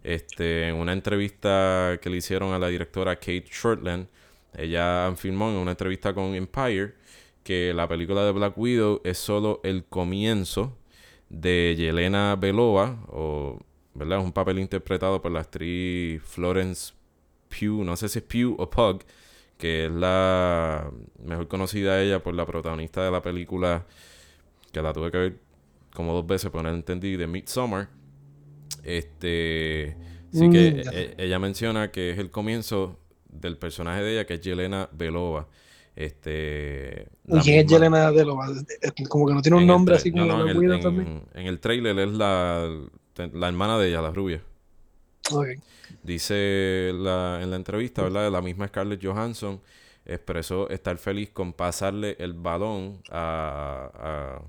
[0.02, 4.07] Este, en una entrevista que le hicieron a la directora Kate Shortland,
[4.57, 6.94] ella afirmó en una entrevista con Empire
[7.42, 10.76] que la película de Black Widow es solo el comienzo
[11.28, 13.59] de Yelena Belova, o,
[13.94, 14.18] ¿verdad?
[14.18, 16.92] Es un papel interpretado por la actriz Florence
[17.48, 19.02] Pugh, no sé si es Pugh o Pug,
[19.59, 20.90] que es la
[21.25, 23.87] mejor conocida ella por la protagonista de la película
[24.73, 25.38] que la tuve que ver
[25.94, 27.88] como dos veces, pero no entendí, de Midsommar.
[28.85, 29.97] Este,
[30.31, 34.35] sí que Mm, e- ella menciona que es el comienzo del personaje de ella, que
[34.35, 35.49] es Yelena Belova.
[35.97, 38.47] Este, ¿Y quién es Yelena de Lova?
[39.09, 41.23] Como que no tiene un nombre así no, como no, Black en, el, en- también.
[41.35, 42.68] en el trailer es la,
[43.33, 44.42] la hermana de ella, la rubia.
[46.03, 48.31] Dice la, en la entrevista, ¿verdad?
[48.31, 49.61] La misma Scarlett Johansson
[50.09, 54.41] expresó estar feliz con pasarle el balón a,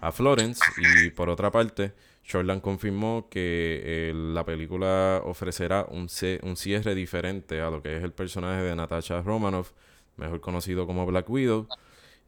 [0.00, 0.60] a, Florence.
[0.78, 1.92] Y por otra parte,
[2.24, 6.08] Shortland confirmó que eh, la película ofrecerá un,
[6.42, 9.72] un cierre diferente a lo que es el personaje de Natasha Romanoff,
[10.16, 11.68] mejor conocido como Black Widow.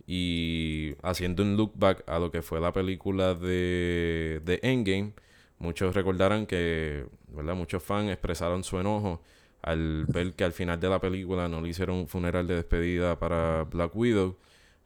[0.06, 5.12] Y haciendo un look back a lo que fue la película de, de Endgame,
[5.58, 7.54] muchos recordarán que, ¿verdad?
[7.54, 9.22] Muchos fans expresaron su enojo
[9.62, 13.18] al ver que al final de la película no le hicieron un funeral de despedida
[13.18, 14.36] para Black Widow.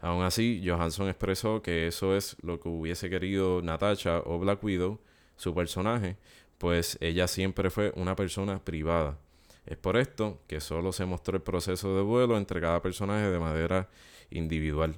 [0.00, 5.00] Aún así, Johansson expresó que eso es lo que hubiese querido Natasha o Black Widow,
[5.37, 6.16] su personaje,
[6.59, 9.18] pues ella siempre fue una persona privada.
[9.66, 13.38] Es por esto que solo se mostró el proceso de vuelo entre cada personaje de
[13.38, 13.88] manera
[14.30, 14.96] individual.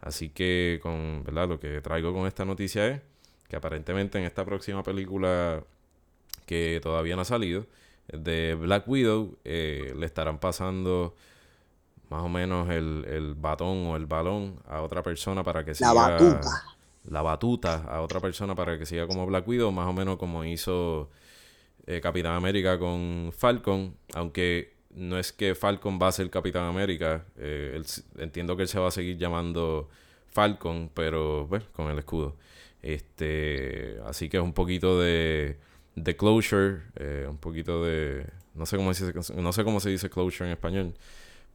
[0.00, 1.48] Así que con, ¿verdad?
[1.48, 3.00] Lo que traigo con esta noticia es
[3.48, 5.62] que aparentemente en esta próxima película
[6.46, 7.66] que todavía no ha salido,
[8.08, 11.14] de Black Widow, eh, le estarán pasando
[12.08, 15.92] más o menos el, el, batón o el balón a otra persona para que siga...
[15.92, 16.50] La batuta.
[17.08, 20.44] La batuta a otra persona para que siga como Black Widow, más o menos como
[20.44, 21.08] hizo
[21.86, 27.24] eh, Capitán América con Falcon, aunque no es que Falcon va a ser Capitán América,
[27.36, 27.80] eh,
[28.18, 29.88] entiendo que él se va a seguir llamando
[30.26, 32.36] Falcon, pero bueno, con el escudo.
[32.82, 35.58] Este, así que es un poquito de,
[35.96, 40.08] de closure, eh, un poquito de, no sé cómo se no sé cómo se dice
[40.08, 40.94] closure en español,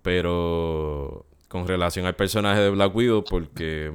[0.01, 3.93] pero con relación al personaje de Black Widow, porque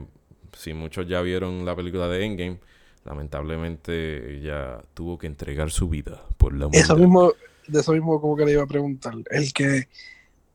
[0.52, 2.60] si muchos ya vieron la película de Endgame,
[3.04, 6.78] lamentablemente ella tuvo que entregar su vida por la muerte.
[6.78, 7.32] Eso mismo,
[7.66, 9.14] de eso mismo como que le iba a preguntar.
[9.30, 9.88] El que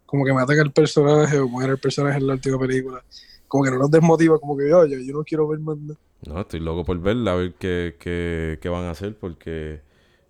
[0.06, 3.04] como que matan al personaje o muere el personaje en la última película,
[3.48, 6.00] como que no nos desmotiva, como que oye, yo no quiero ver más nada.
[6.28, 9.82] No, estoy loco por verla, a ver qué, qué, qué van a hacer, porque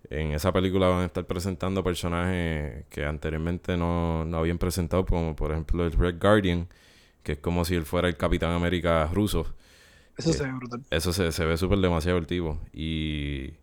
[0.08, 5.36] en esa película van a estar presentando personajes que anteriormente no, no habían presentado, como
[5.36, 6.68] por ejemplo el Red Guardian,
[7.22, 9.54] que es como si él fuera el Capitán América ruso.
[10.16, 10.82] Eso eh, se ve brutal.
[10.90, 12.60] Eso se, se ve súper demasiado el tipo.
[12.72, 13.54] Y.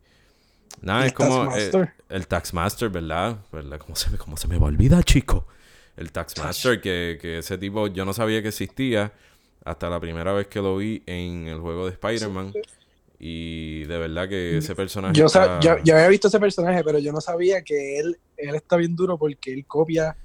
[0.82, 1.56] Nada, es como.
[1.56, 1.72] Eh,
[2.10, 3.40] el Taxmaster, ¿verdad?
[3.52, 3.80] ¿verdad?
[3.80, 5.48] ¿Cómo, se, ¿Cómo se me va a olvidar, chico?
[5.98, 9.12] El Taxmaster, que, que ese tipo yo no sabía que existía
[9.64, 12.54] hasta la primera vez que lo vi en el juego de Spider-Man.
[13.20, 15.14] Y de verdad que ese personaje.
[15.14, 15.28] Yo,
[15.60, 19.18] ya, había visto ese personaje, pero yo no sabía que él, él está bien duro
[19.18, 20.16] porque él copia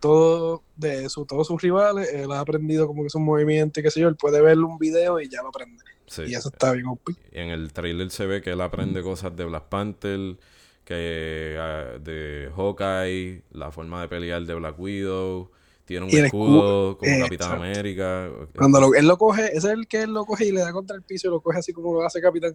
[0.00, 3.82] todo de su, todos sus rivales, él ha aprendido como que es un movimiento y
[3.82, 5.82] qué sé yo, él puede ver un video y ya lo aprende.
[6.26, 6.86] Y eso está bien
[7.32, 10.36] Y en el trailer se ve que él aprende cosas de Black Panther,
[10.84, 15.50] que ah, de Hawkeye, la forma de pelear de Black Widow,
[15.88, 18.28] tiene un escudo, como Capitán América.
[18.54, 20.94] Cuando él lo coge, ese es el que él lo coge y le da contra
[20.94, 22.54] el piso y lo coge así como lo hace Capitán.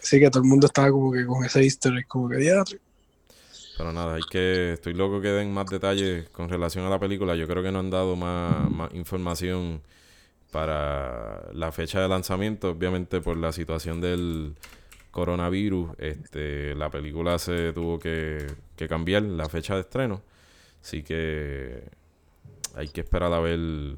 [0.00, 2.80] Así que todo el mundo estaba como que con ese easter egg, como que diatre.
[3.78, 4.72] Pero nada, hay que.
[4.72, 7.36] Estoy loco que den más detalles con relación a la película.
[7.36, 9.82] Yo creo que no han dado más, información
[10.50, 12.70] para la fecha de lanzamiento.
[12.70, 14.56] Obviamente, por la situación del
[15.12, 20.22] coronavirus, este, la película se tuvo que, que cambiar la fecha de estreno.
[20.82, 21.84] Así que
[22.74, 23.96] hay que esperar a ver.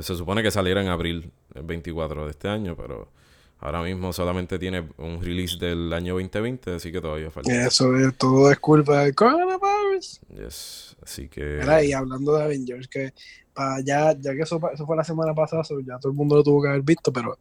[0.00, 3.10] Se supone que saliera en abril el 24 de este año, pero
[3.58, 7.50] Ahora mismo solamente tiene un release del año 2020, así que todavía falta.
[7.66, 10.20] Eso es, todo es culpa del coronavirus.
[10.28, 11.60] Yes, así que...
[11.84, 13.14] y hablando de Avengers, que
[13.54, 16.42] para ya, ya que eso, eso fue la semana pasada, ya todo el mundo lo
[16.42, 17.38] tuvo que haber visto, pero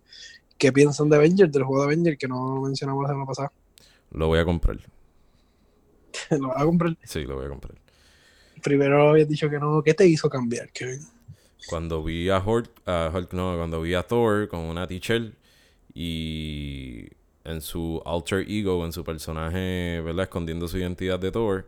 [0.57, 3.51] ¿qué piensan de Avengers, del juego de Avengers que no mencionamos la semana pasada?
[4.11, 4.77] Lo voy a comprar.
[6.29, 6.97] ¿Lo vas a comprar?
[7.03, 7.75] Sí, lo voy a comprar.
[8.65, 9.83] Primero habías dicho que no.
[9.83, 10.99] ¿Qué te hizo cambiar, Kevin?
[11.67, 12.71] Cuando vi a Hulk,
[13.31, 15.35] no, cuando vi a Thor con una t-shirt
[15.93, 17.07] y
[17.43, 20.23] en su alter ego, en su personaje, ¿verdad?
[20.23, 21.67] Escondiendo su identidad de Thor,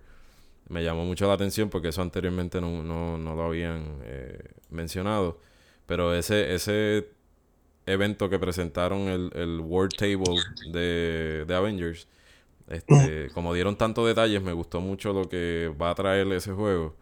[0.69, 4.39] me llamó mucho la atención porque eso anteriormente no, no, no lo habían eh,
[4.71, 5.39] mencionado.
[5.85, 7.09] Pero ese, ese
[7.85, 10.35] evento que presentaron el, el World Table
[10.71, 12.07] de, de Avengers,
[12.67, 16.95] este, como dieron tantos detalles, me gustó mucho lo que va a traer ese juego.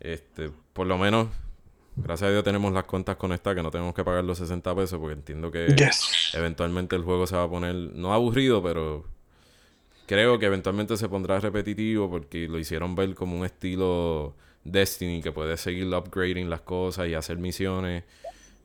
[0.00, 1.28] Este, por lo menos
[1.96, 4.98] Gracias a Dios tenemos las cuentas conectadas que no tenemos que pagar los 60 pesos
[4.98, 5.74] porque entiendo que
[6.34, 9.04] eventualmente el juego se va a poner, no aburrido, pero
[10.06, 15.32] creo que eventualmente se pondrá repetitivo porque lo hicieron ver como un estilo Destiny que
[15.32, 18.04] puedes seguir upgrading las cosas y hacer misiones.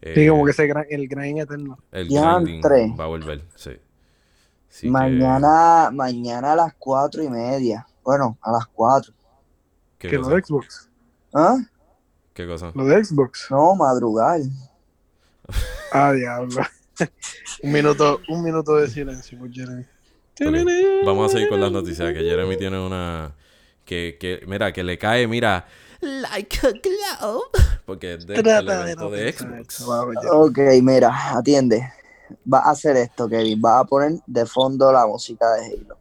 [0.01, 1.77] sí, como eh, que ese el grind eterno.
[1.91, 2.61] El grinding
[2.97, 3.71] va a volver, sí.
[4.83, 7.85] Mañana, mañana a las cuatro y media.
[8.03, 9.13] Bueno, a las cuatro.
[9.97, 10.89] ¿Qué, ¿Qué de Xbox?
[11.33, 11.57] ¿Ah?
[12.33, 12.71] ¿Qué cosa?
[12.75, 13.47] Lo de Xbox.
[13.49, 14.41] No, madrugar.
[15.91, 16.61] ah, diablo.
[17.63, 19.85] un minuto, un minuto de silencio por Jeremy.
[21.05, 22.13] Vamos a seguir con las noticias.
[22.13, 23.33] Que Jeremy tiene una.
[23.85, 25.65] Que, que, mira, que le cae, mira.
[26.01, 27.43] Like a glove.
[27.85, 29.81] Porque es de, de, Xbox.
[30.31, 31.89] Ok, mira, atiende.
[32.51, 33.61] Va a hacer esto, Kevin.
[33.63, 35.97] Va a poner de fondo la música de Halo.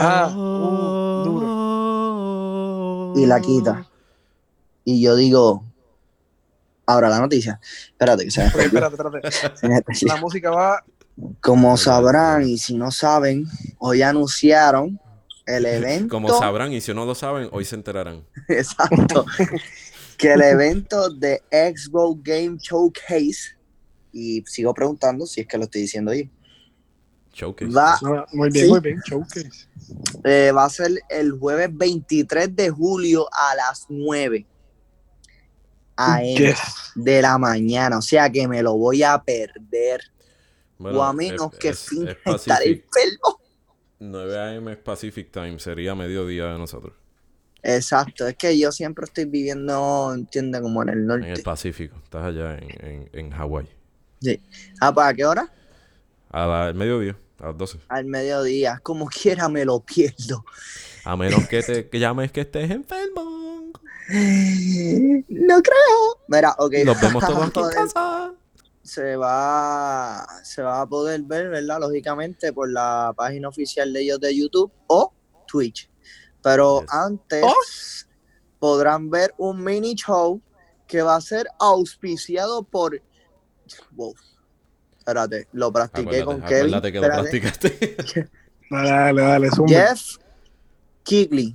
[0.00, 3.12] Ah, uh, duro.
[3.16, 3.86] Y la quita.
[4.84, 5.64] Y yo digo,
[6.86, 7.60] ahora la noticia.
[7.88, 9.92] Espérate, que se me Espérate, espérate.
[10.06, 10.84] La música va.
[11.40, 13.46] Como sabrán, y si no saben,
[13.78, 15.00] hoy anunciaron
[15.46, 16.14] el evento.
[16.14, 18.24] Como sabrán, y si no lo saben, hoy se enterarán.
[18.48, 19.24] Exacto.
[20.18, 23.55] que el evento de Xbox Game Showcase,
[24.16, 26.30] y sigo preguntando si es que lo estoy diciendo ahí.
[27.34, 27.70] Showcase.
[27.70, 27.98] Va,
[28.32, 29.50] muy bien, muy bien, Showcase.
[30.24, 34.46] Eh, va a ser el jueves 23 de julio a las 9
[35.98, 36.20] a
[36.94, 37.98] de la mañana.
[37.98, 40.00] O sea que me lo voy a perder.
[40.78, 42.84] Bueno, o a menos es- que es- finja es estar Pacific.
[42.84, 43.40] enfermo.
[43.98, 44.72] 9 a.m.
[44.72, 46.94] es Pacific Time, sería mediodía de nosotros.
[47.62, 51.32] Exacto, es que yo siempre estoy viviendo, entiende, como en el En norte.
[51.32, 53.66] el Pacífico, estás allá en, en, en Hawái.
[54.80, 55.52] Ah, ¿para qué hora?
[56.30, 57.78] A la- al mediodía, a las 12.
[57.88, 60.44] Al mediodía, como quiera me lo pierdo.
[61.04, 63.72] A menos que te que llames que estés enfermo.
[65.28, 66.20] No creo.
[66.28, 66.74] Mira, ok.
[66.84, 68.32] Nos vemos todos aquí en casa.
[68.82, 71.80] se va, se va a poder ver, ¿verdad?
[71.80, 75.12] Lógicamente por la página oficial de ellos de YouTube o
[75.48, 75.90] Twitch.
[76.42, 76.90] Pero Yes.
[76.92, 78.08] antes
[78.60, 80.40] podrán ver un mini show
[80.86, 83.00] que va a ser auspiciado por.
[83.92, 84.14] Wow.
[84.98, 86.74] Espérate, lo practiqué con Acuérdate, Kevin.
[86.74, 87.40] acuérdate que lo Espérate.
[87.40, 88.30] practicaste.
[88.70, 89.68] Dale, dale, dale, zumba.
[89.72, 90.00] Jeff
[91.04, 91.54] Kigley.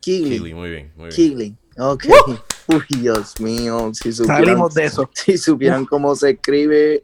[0.00, 0.38] Kigley.
[0.38, 1.10] Kili, muy bien, muy bien.
[1.16, 1.56] Kigley.
[1.78, 2.04] Ok.
[2.68, 3.90] Uy, Dios mío.
[3.92, 5.10] Si supieran Salimos de eso.
[5.14, 7.02] si supieran cómo se escribe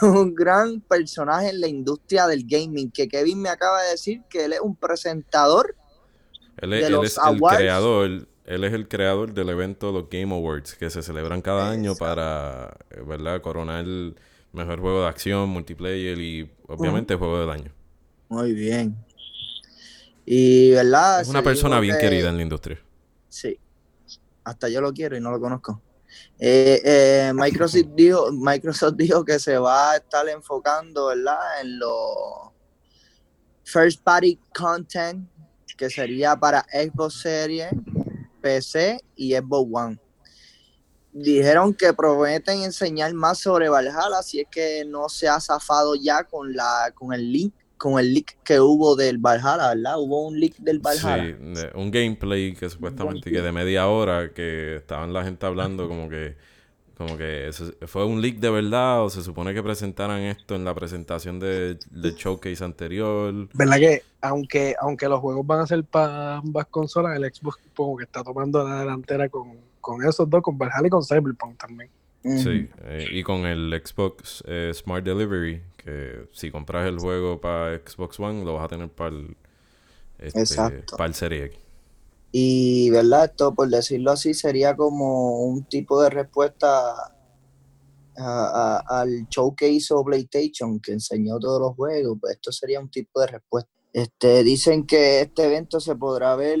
[0.00, 4.44] un gran personaje en la industria del gaming que Kevin me acaba de decir que
[4.46, 5.74] él es un presentador
[6.56, 7.58] Él es, de él los es el awards.
[7.58, 11.94] creador, él es el creador del evento los Game Awards que se celebran cada año
[11.94, 13.40] para, eh, ¿verdad?
[13.40, 14.16] Coronar el
[14.52, 17.72] mejor juego de acción, multiplayer y obviamente juego del año.
[18.28, 18.96] muy bien.
[20.24, 22.78] Y verdad Es una persona bien que- querida en la industria.
[23.28, 23.58] sí.
[24.42, 25.80] Hasta yo lo quiero y no lo conozco.
[26.38, 32.50] Eh, eh, Microsoft dijo Microsoft dijo que se va a estar enfocando verdad en los
[33.64, 35.28] first party content
[35.76, 37.70] que sería para Xbox Series
[38.40, 39.98] PC y Xbox One
[41.12, 46.24] dijeron que prometen enseñar más sobre Valhalla si es que no se ha zafado ya
[46.24, 49.98] con la con el link con el leak que hubo del Valhalla, ¿verdad?
[49.98, 51.34] Hubo un leak del Valhalla.
[51.54, 56.10] Sí, un gameplay que supuestamente que de media hora que estaban la gente hablando como
[56.10, 56.36] que
[57.00, 60.66] como que eso fue un leak de verdad o se supone que presentaran esto en
[60.66, 63.48] la presentación de, del showcase anterior.
[63.54, 67.96] ¿Verdad que aunque, aunque los juegos van a ser para ambas consolas, el Xbox como
[67.96, 71.88] que está tomando la delantera con, con esos dos, con Valhalla y con Cyberpunk también.
[72.22, 77.78] Sí, eh, y con el Xbox eh, Smart Delivery, que si compras el juego para
[77.78, 79.36] Xbox One, lo vas a tener para el,
[80.18, 81.58] este, para el Serie X.
[82.32, 83.24] Y, ¿verdad?
[83.26, 86.92] Esto, por decirlo así, sería como un tipo de respuesta
[88.16, 92.18] a- a- al show que hizo PlayStation, que enseñó todos los juegos.
[92.20, 93.70] Pues esto sería un tipo de respuesta.
[93.92, 96.58] Este, dicen que este evento se podrá ver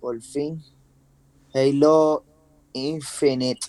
[0.00, 0.62] por fin.
[1.54, 2.24] Halo
[2.72, 3.66] Infinite.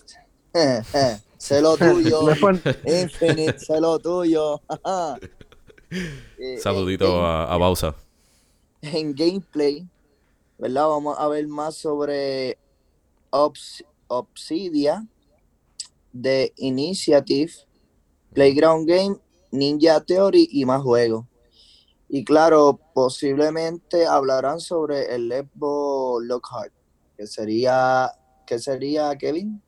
[1.37, 2.19] sé lo tuyo.
[2.85, 4.61] Infinite, sé lo tuyo.
[5.89, 7.95] Eh, Saludito en- a, a Bausa.
[8.81, 9.87] en gameplay,
[10.57, 10.87] ¿verdad?
[10.87, 12.57] Vamos a ver más sobre
[13.31, 15.05] Obs- Obsidia,
[16.19, 17.51] The Initiative,
[18.33, 19.17] Playground Game,
[19.51, 21.25] Ninja Theory y más juegos.
[22.09, 26.73] Y claro, posiblemente hablarán sobre el Xbox Lockhart,
[27.17, 28.09] que sería,
[28.45, 29.61] ¿qué sería, Kevin?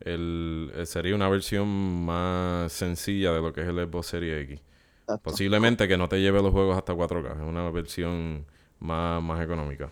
[0.00, 1.66] El, eh, sería una versión
[2.04, 4.60] más sencilla de lo que es el Xbox Series X.
[5.00, 5.30] Exacto.
[5.30, 7.36] Posiblemente que no te lleve los juegos hasta 4K.
[7.36, 8.46] Es una versión
[8.80, 9.90] más, más económica.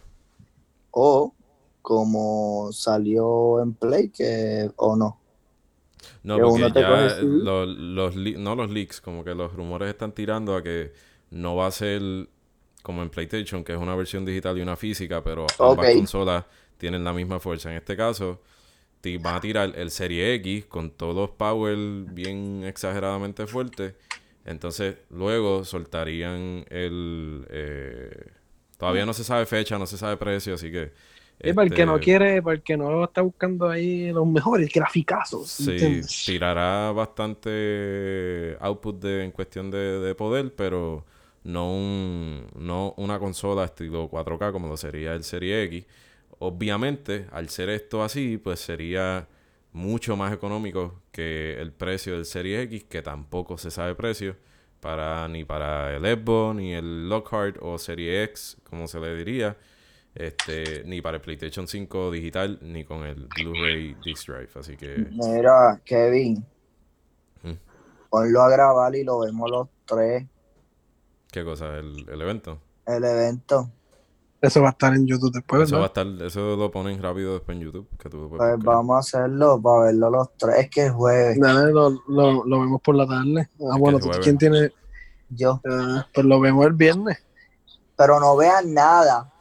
[0.93, 1.35] O
[1.83, 5.21] como salió en Play, que o no.
[6.23, 7.49] No, Que porque te ya CD.
[7.69, 10.93] los, no los leaks, como que los rumores están tirando a que
[11.31, 12.29] no va a ser
[12.83, 16.45] como en PlayStation, que es una versión digital y una física, pero ambas consolas
[16.79, 17.71] tienen la misma fuerza.
[17.71, 18.43] En este caso,
[19.01, 21.77] ti- van a tirar el Serie X con todos los power
[22.09, 23.95] bien exageradamente fuertes.
[24.47, 27.47] Entonces, luego soltarían el...
[27.51, 28.33] eh,
[28.83, 30.91] todavía no se sabe fecha, no se sabe precio, así que...
[31.41, 34.27] Y para el que no este, quiere, para el que no está buscando ahí los
[34.27, 35.49] mejores graficazos.
[35.53, 36.25] Sí, ¿entiendes?
[36.27, 41.05] tirará bastante output de, en cuestión de, de poder, pero
[41.45, 45.87] no, un, no una consola estilo 4K como lo sería el Serie X.
[46.41, 49.29] Obviamente, al ser esto así, pues sería
[49.73, 54.35] mucho más económico que el precio del Serie X, que tampoco se sabe precio
[54.83, 59.57] para ni para el Xbox, ni el Lockhart o Serie X, como se le diría,
[60.13, 64.51] este, ni para el PlayStation 5 digital, ni con el Blu-ray Disc Drive.
[64.57, 66.45] Así que Mira, Kevin,
[67.45, 67.53] Mm.
[68.11, 70.25] ponlo a grabar y lo vemos los tres,
[71.31, 71.77] ¿Qué cosa?
[71.79, 72.59] ¿El, el evento?
[72.87, 73.71] el evento.
[74.43, 77.35] Eso va a estar en YouTube después, Eso va a estar, eso lo ponen rápido
[77.35, 77.89] después en YouTube.
[77.97, 78.59] Que tú Pues buscar.
[78.59, 80.57] vamos a hacerlo para verlo los tres.
[80.59, 81.39] Es que es jueves.
[81.41, 83.49] Dale, lo, lo, lo vemos por la tarde.
[83.71, 84.73] Ah, bueno, ¿tú quién tiene?
[85.31, 85.61] Yo.
[85.65, 87.25] Ah, pues lo vemos el viernes.
[87.97, 89.32] Pero no vean nada.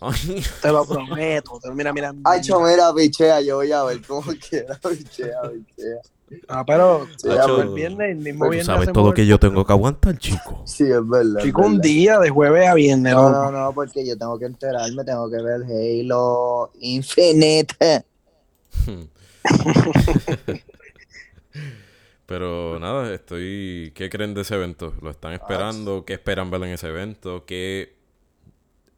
[0.62, 1.58] Te lo prometo.
[1.60, 2.28] Te lo mira mirando.
[2.28, 6.00] Ay, chomera, pichea, yo voy a ver cómo quiera, pichea, pichea.
[6.46, 8.66] Ah, pero Sí, ya, Hacho, pues, el viernes, el mismo tú viernes.
[8.66, 10.62] sabes todo lo el que yo tengo que aguantar, chico.
[10.66, 11.38] Sí, es verdad.
[11.38, 11.82] es Chico, un verdad.
[11.82, 13.14] día de jueves a viernes.
[13.14, 18.04] No, no, no, porque yo tengo que enterarme, tengo que ver Halo Infinite.
[22.26, 23.92] Pero nada, estoy.
[23.94, 24.92] ¿Qué creen de ese evento?
[25.00, 26.04] ¿Lo están esperando?
[26.04, 27.44] ¿Qué esperan ver en ese evento?
[27.46, 27.97] ¿Qué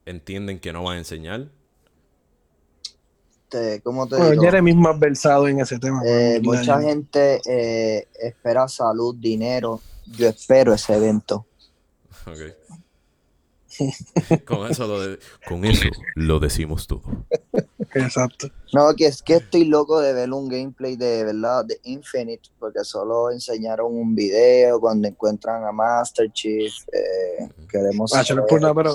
[0.07, 1.48] entienden que no va a enseñar?
[3.48, 4.42] Te- ¿Cómo te Bueno, digo?
[4.44, 6.03] Jeremy es más versado en ese tema.
[6.07, 6.80] Eh, mucha ya.
[6.80, 9.80] gente eh, espera salud, dinero.
[10.07, 11.46] Yo espero ese evento.
[12.26, 12.55] Ok.
[14.46, 17.03] con eso lo de- con eso lo decimos todo.
[17.94, 18.48] Exacto.
[18.72, 22.80] No, que es que estoy loco de ver un gameplay de verdad de Infinite, porque
[22.84, 26.72] solo enseñaron un video cuando encuentran a Master Chief.
[26.92, 28.61] eh, queremos Ah, no saber.
[28.61, 28.94] nada, pero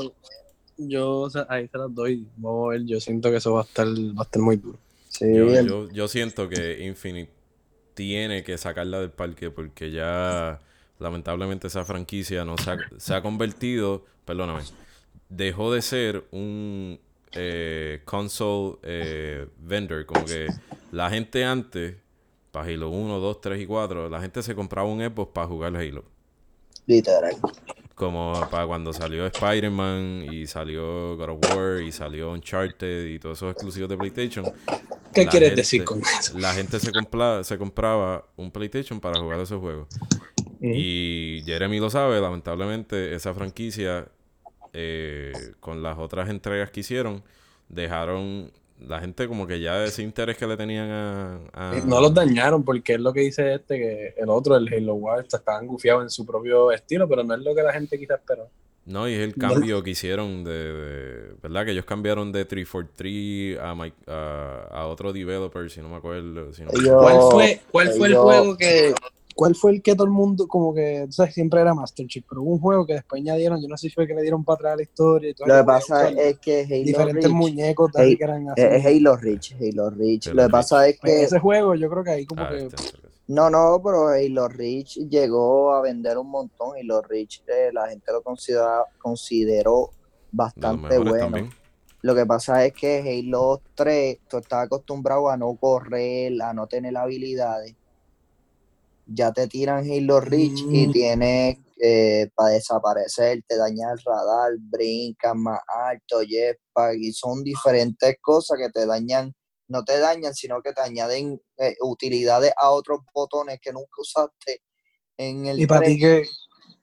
[0.78, 2.28] yo o sea, ahí se las doy.
[2.38, 4.80] Vamos a ver, yo siento que eso va a estar, va a estar muy duro.
[5.10, 7.32] Sí, Yo, el- yo, yo siento que Infinite
[7.96, 10.62] tiene que sacarla del parque porque ya
[11.00, 14.68] lamentablemente esa franquicia no se ha, se ha convertido, perdóname,
[15.30, 17.00] dejó de ser un
[17.36, 20.56] eh, console eh, vendor, como que
[20.92, 21.98] la gente antes,
[22.52, 25.76] para Halo 1, 2, 3 y 4, la gente se compraba un Xbox para jugar
[25.78, 26.06] Halo.
[26.88, 27.36] literal.
[27.96, 33.38] Como para cuando salió Spider-Man y salió God of War y salió Uncharted y todos
[33.40, 34.46] esos exclusivos de PlayStation.
[35.14, 36.38] ¿Qué quieres gente- decir con eso?
[36.38, 39.88] La gente se, compla- se compraba un PlayStation para jugar esos juegos.
[40.62, 44.08] Y Jeremy lo sabe, lamentablemente esa franquicia
[44.74, 45.32] eh,
[45.62, 47.24] con las otras entregas que hicieron
[47.70, 51.40] dejaron la gente como que ya ese interés que le tenían a...
[51.54, 54.96] a- No los dañaron porque es lo que dice este, que el otro, el Halo
[54.96, 58.20] Wars, estaban gufiados en su propio estilo, pero no es lo que la gente quizás
[58.20, 58.50] esperó.
[58.86, 61.66] No, y es el cambio que hicieron de, de- ¿Verdad?
[61.66, 66.54] Que ellos cambiaron de 343 a, mi- a, a otro developer, si no me acuerdo.
[66.54, 68.94] si no me ¿Cuál fue, cuál fue el juego que...
[69.36, 72.24] ¿Cuál fue el que todo el mundo, como que, tú sabes, siempre era Master Chief,
[72.28, 74.46] pero hubo un juego que después añadieron, yo no sé si fue que le dieron
[74.46, 75.48] para atrás la historia y todo.
[75.48, 78.62] Lo que pasa es que Halo diferentes Reach muñecos Hey, así que eran así.
[78.62, 80.28] es Halo Reach, Halo Reach.
[80.28, 82.50] Halo Lo que pasa es Pues que ese juego yo creo que ahí como Ah,
[82.50, 82.58] que...
[82.66, 83.10] este, este, este.
[83.28, 86.78] no, no, pero Halo Reach llegó a vender un montón.
[86.80, 89.90] Halo Reach eh, la gente lo considera, consideró
[90.32, 91.18] bastante bueno.
[91.18, 91.50] también.
[92.02, 96.68] Lo que pasa es que Halo 3, tú estás acostumbrado a no correr, a no
[96.68, 97.76] tener habilidades.
[99.08, 100.92] Ya te tiran Halo Reach y Mm.
[100.92, 101.58] tienes
[102.36, 108.70] para desaparecer, te daña el radar, brincas más alto, jetpack, y son diferentes cosas que
[108.70, 109.34] te dañan,
[109.68, 114.62] no te dañan, sino que te añaden eh, utilidades a otros botones que nunca usaste
[115.18, 115.94] en el Y para 3.
[115.94, 116.24] ti que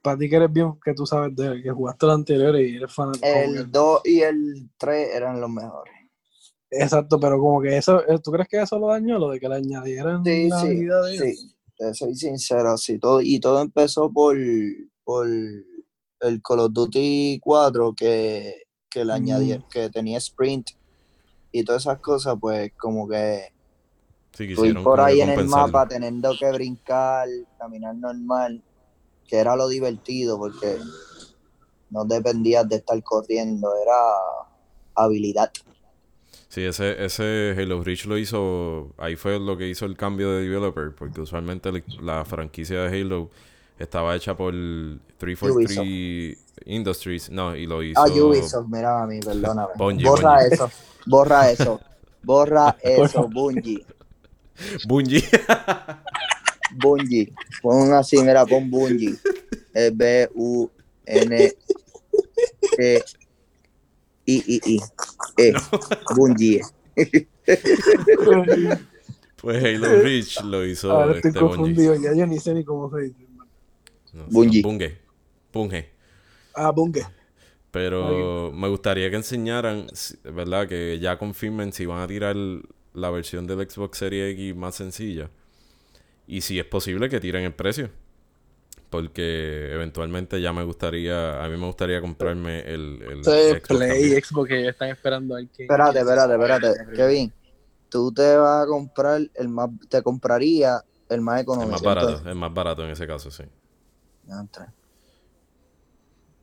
[0.02, 2.76] para ti que eres bien, que tú sabes de él, que jugaste los anteriores y
[2.76, 3.26] eres fanático.
[3.26, 5.94] El 2 y el 3 eran los mejores.
[6.70, 9.18] Exacto, pero como que eso, eh, ¿tú crees que eso lo dañó?
[9.18, 13.20] Lo de que le añadieran Sí, la sí, de sí, te soy sincero, sí, todo,
[13.20, 14.36] y todo empezó por,
[15.04, 19.16] por el Call of Duty 4 que, que le Mm.
[19.16, 20.68] añadieron, que tenía sprint
[21.52, 23.48] y todas esas cosas, pues como que
[24.34, 28.62] Sí, ir por ahí en el mapa teniendo que brincar, caminar normal,
[29.26, 30.78] que era lo divertido porque
[31.90, 33.98] no dependías de estar corriendo, era
[34.94, 35.50] habilidad.
[36.52, 40.42] Sí, ese, ese Halo Reach lo hizo, ahí fue lo que hizo el cambio de
[40.42, 43.30] developer, porque usualmente la, la franquicia de Halo
[43.78, 44.52] estaba hecha por
[45.16, 46.36] 343
[46.66, 49.72] Industries, no, y lo hizo Ah, Ubisoft, mira a mí, perdóname.
[49.78, 50.54] Bungie, borra Bungie.
[50.54, 50.70] eso,
[51.06, 51.80] borra eso,
[52.22, 53.86] borra eso, Bungie,
[54.86, 55.24] Bungie.
[56.72, 57.32] Bungie.
[57.62, 59.16] Pon así, mira, pon Bungie.
[64.36, 64.80] E B-U-N-G I-I-I.
[65.38, 65.52] E.
[66.14, 66.60] Bungie.
[69.36, 71.56] Pues Halo Reach lo hizo Ahora estoy este Bungie.
[71.56, 73.26] confundido, ya yo ni sé ni cómo se dice.
[74.12, 74.62] No, Bungie.
[74.62, 74.98] Bungie.
[75.52, 75.90] Bungie.
[76.54, 77.02] Ah, Bunge.
[77.70, 79.86] Pero me gustaría que enseñaran,
[80.24, 80.68] ¿verdad?
[80.68, 82.36] Que ya confirmen si van a tirar
[82.92, 85.30] la versión del Xbox Series X más sencilla.
[86.26, 87.90] Y si es posible que tiren el precio.
[88.92, 94.22] Porque eventualmente ya me gustaría, a mí me gustaría comprarme el, el Xbox Play, también.
[94.22, 95.62] Xbox que están esperando a ver qué.
[95.62, 96.92] Espérate, espérate, espérate.
[96.94, 97.32] Kevin,
[97.88, 101.72] tú te vas a comprar el más, te compraría el más Es económico.
[101.72, 102.30] más barato, entonces.
[102.32, 103.44] es más barato en ese caso, sí.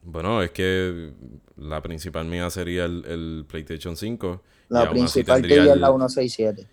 [0.02, 1.14] Bueno, es que
[1.56, 4.42] la principal mía sería el, el PlayStation 5.
[4.70, 6.68] y La principal tuya es el- la 167.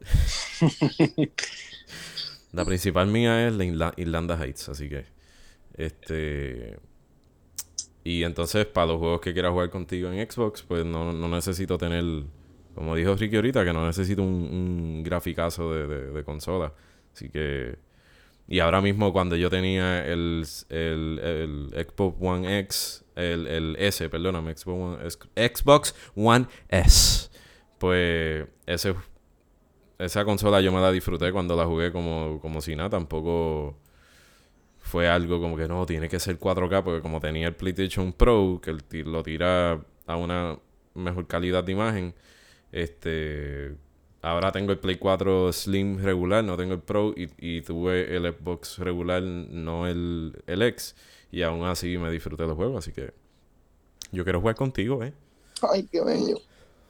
[2.52, 5.04] La principal mía es la Irla- Irlanda Heights, así que.
[5.76, 6.78] Este.
[8.04, 11.76] Y entonces, para los juegos que quiera jugar contigo en Xbox, pues no, no necesito
[11.76, 12.04] tener,
[12.74, 16.72] como dijo Ricky ahorita, que no necesito un, graficazo de, de, de consola.
[17.12, 17.78] Así que
[18.48, 24.08] y ahora mismo cuando yo tenía el, el, el Xbox One X, el, el S,
[24.08, 27.28] perdóname, Xbox One, Xbox One S,
[27.78, 28.94] pues ese,
[29.98, 33.76] esa consola yo me la disfruté cuando la jugué como, como si nada, tampoco
[34.86, 38.60] fue algo como que no, tiene que ser 4K, porque como tenía el PlayStation Pro,
[38.62, 40.58] que lo tira a una
[40.94, 42.14] mejor calidad de imagen,
[42.72, 43.76] este
[44.26, 48.78] Ahora tengo el Play 4 Slim regular, no tengo el Pro y, tuve el Xbox
[48.78, 50.96] regular, no el, el X.
[51.30, 53.12] Y aún así me disfruté los juegos, así que
[54.10, 55.12] yo quiero jugar contigo, ¿eh?
[55.70, 56.40] Ay, qué bello.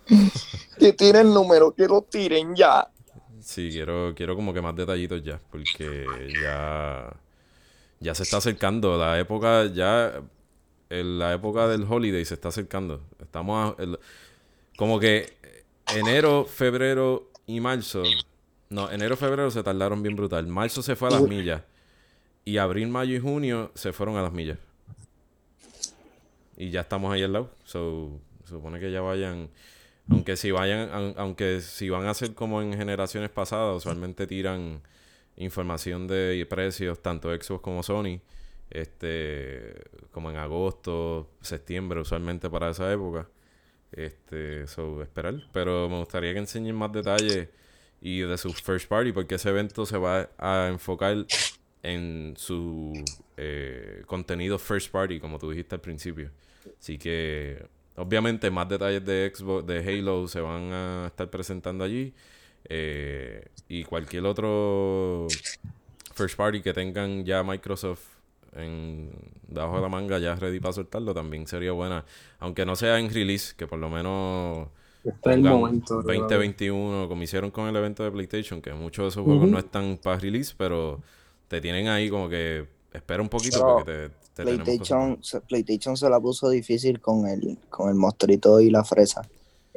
[0.78, 2.88] que tiren número, que lo tiren ya.
[3.40, 6.06] Sí, quiero, quiero como que más detallitos ya, porque
[6.42, 7.14] ya,
[8.00, 8.98] ya se está acercando.
[8.98, 10.22] La época, ya,
[10.88, 13.02] la época del holiday se está acercando.
[13.20, 13.76] Estamos
[14.76, 15.36] como que
[15.94, 18.02] enero, febrero y marzo.
[18.68, 20.46] No, enero, febrero se tardaron bien brutal.
[20.46, 21.62] Marzo se fue a las millas.
[22.44, 24.58] Y abril, mayo y junio se fueron a las millas.
[26.56, 27.50] Y ya estamos ahí al lado.
[27.64, 29.50] So, supone que ya vayan.
[30.08, 34.80] Aunque si vayan, aunque si van a ser como en generaciones pasadas, usualmente tiran
[35.36, 38.20] información de precios, tanto Xbox como Sony,
[38.70, 39.74] este,
[40.10, 43.28] como en agosto, septiembre, usualmente para esa época.
[43.92, 45.34] Este, so, esperar.
[45.52, 47.48] Pero me gustaría que enseñen más detalles
[48.00, 51.26] y de su first party, porque ese evento se va a enfocar
[51.82, 52.92] en su
[53.36, 56.30] eh, contenido first party, como tú dijiste al principio.
[56.78, 57.64] Así que,
[57.96, 62.12] obviamente, más detalles de Xbox, de Halo, se van a estar presentando allí.
[62.68, 65.26] Eh, y cualquier otro
[66.14, 68.04] first party que tengan ya Microsoft
[68.54, 69.10] en
[69.48, 72.04] debajo de la manga ya ready para soltarlo, también sería buena.
[72.38, 74.68] Aunque no sea en release, que por lo menos
[75.06, 76.02] Está el momento.
[76.02, 79.98] 2021, como hicieron con el evento de PlayStation, que muchos de esos juegos no están
[80.02, 81.00] para release, pero
[81.46, 86.18] te tienen ahí como que espera un poquito porque te, PlayStation, se, PlayStation se la
[86.18, 89.22] puso difícil con el, con el monstruito y la fresa.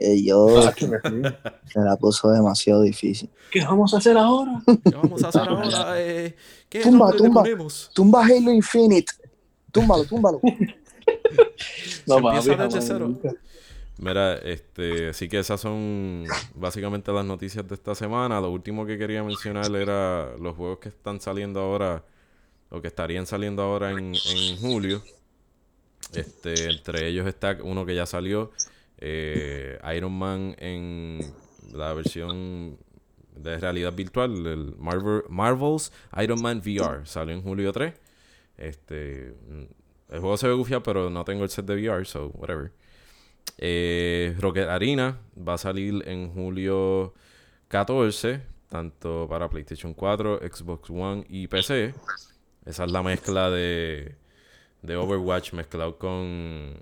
[0.01, 3.29] Eh, yo se la puso demasiado difícil.
[3.51, 4.61] ¿Qué vamos a hacer ahora?
[4.65, 6.01] ¿Qué vamos a hacer ahora?
[6.01, 6.35] Eh,
[6.69, 7.43] ¿Qué tumba, tumba,
[7.93, 9.11] tumba Halo Infinite.
[9.73, 10.39] Túmbalo, túmbalo.
[12.07, 12.47] no, papi,
[12.79, 13.13] cero.
[13.97, 16.23] Mira, este, así que esas son
[16.55, 18.39] básicamente las noticias de esta semana.
[18.39, 22.05] Lo último que quería mencionar era los juegos que están saliendo ahora,
[22.69, 25.03] o que estarían saliendo ahora en, en julio.
[26.13, 28.51] Este, entre ellos está uno que ya salió,
[28.99, 31.19] eh, Iron Man en
[31.73, 32.77] la versión
[33.35, 35.91] de realidad virtual, el Marvel, Marvel's
[36.21, 37.93] Iron Man VR, salió en julio 3.
[38.57, 39.33] Este,
[40.09, 42.71] el juego se ve gufiado, pero no tengo el set de VR, so whatever.
[43.57, 47.13] Eh, Rocket Arena va a salir en julio
[47.69, 51.93] 14, tanto para PlayStation 4, Xbox One y PC.
[52.65, 54.15] Esa es la mezcla de,
[54.81, 56.81] de Overwatch mezclado con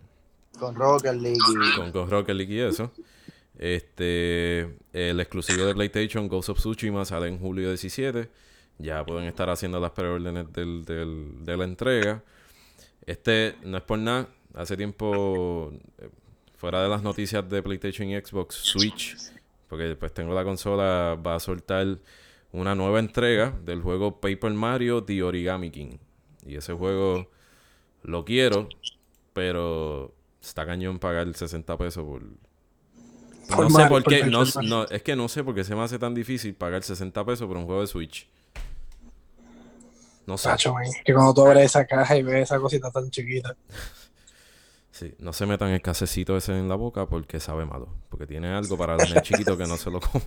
[0.57, 1.39] con Rocket League.
[1.75, 2.91] Con, con Rocket League y eso.
[3.57, 8.29] Este, el exclusivo de PlayStation, Ghost of Tsushima, sale en julio 17.
[8.79, 12.23] Ya pueden estar haciendo las preórdenes del, del, de la entrega.
[13.05, 16.09] Este, no es por nada, hace tiempo, eh,
[16.55, 19.15] fuera de las noticias de PlayStation y Xbox, Switch,
[19.69, 21.99] porque después tengo la consola, va a soltar
[22.51, 25.97] una nueva entrega del juego Paper Mario The Origami King.
[26.45, 27.29] Y ese juego
[28.03, 28.67] lo quiero,
[29.33, 30.13] pero
[30.47, 32.23] está cañón pagar 60 pesos por...
[32.23, 34.43] no sé por qué, no,
[34.85, 37.57] es que no sé por qué se me hace tan difícil pagar 60 pesos por
[37.57, 38.29] un juego de Switch.
[40.25, 40.49] No sé.
[41.05, 43.55] que cuando tú abres esa caja y ves esa cosita tan chiquita.
[44.91, 47.87] Sí, no se metan el casecito ese en la boca porque sabe malo.
[48.09, 50.25] Porque tiene algo para el chiquito que no se lo coma.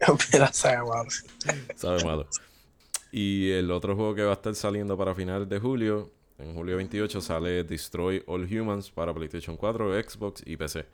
[0.52, 1.08] sabe malo.
[1.76, 2.26] Sabe malo.
[3.12, 6.76] Y el otro juego que va a estar saliendo para finales de julio en julio
[6.76, 10.84] 28 sale Destroy All Humans para PlayStation 4, Xbox y PC.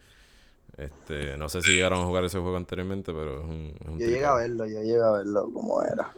[0.77, 4.25] Este, no sé si llegaron a jugar ese juego anteriormente, pero es un, Yo llegué
[4.25, 6.13] a verlo, yo llegué a verlo como era.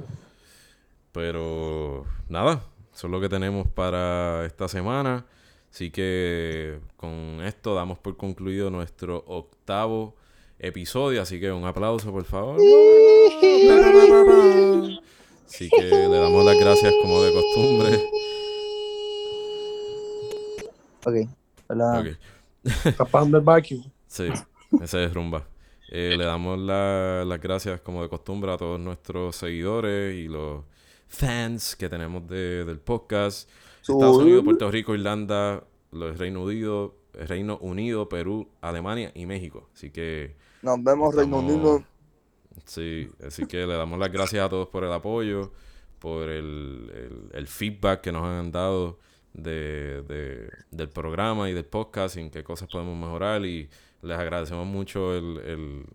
[1.12, 2.64] Pero nada,
[2.95, 5.27] eso es lo que tenemos para esta semana.
[5.70, 10.14] Así que con esto damos por concluido nuestro octavo
[10.59, 11.23] episodio.
[11.23, 12.57] Así que un aplauso, por favor.
[15.47, 18.01] Así que le damos las gracias como de costumbre.
[21.05, 21.14] Ok,
[21.68, 22.16] hola.
[22.96, 23.82] Tapando el vacuum.
[24.07, 24.28] Sí,
[24.80, 25.46] ese es rumba.
[25.90, 30.64] Eh, le damos las gracias, como de costumbre, a todos nuestros seguidores y los
[31.09, 33.48] fans que tenemos de, del podcast.
[33.80, 39.68] Estados Unidos, Puerto Rico, Irlanda, los Reino Unido, Reino Unido, Perú, Alemania y México.
[39.74, 41.82] Así que Nos vemos, Reino Unido.
[42.64, 45.53] Sí, así que le damos las gracias a todos por el apoyo,
[45.98, 48.98] por el, el- el feedback que nos han dado
[49.35, 53.68] de, de- del programa y del podcast, en qué cosas podemos mejorar y
[54.03, 55.87] les agradecemos mucho el, el-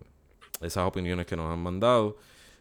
[0.60, 2.16] esas opiniones que nos han mandado.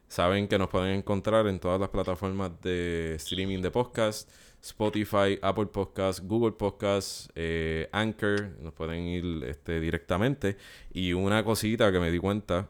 [0.08, 4.30] Saben que nos pueden encontrar en todas las plataformas de streaming de podcast,
[4.62, 10.58] Spotify, Apple Podcast, Google Podcast, eh, Anchor, nos pueden ir este, directamente.
[10.94, 12.70] Y una cosita que me di cuenta,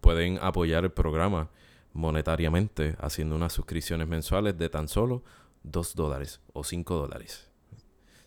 [0.00, 1.48] pueden apoyar el programa
[1.92, 5.22] monetariamente haciendo unas suscripciones mensuales de tan solo
[5.64, 7.48] 2 dólares o 5 dólares.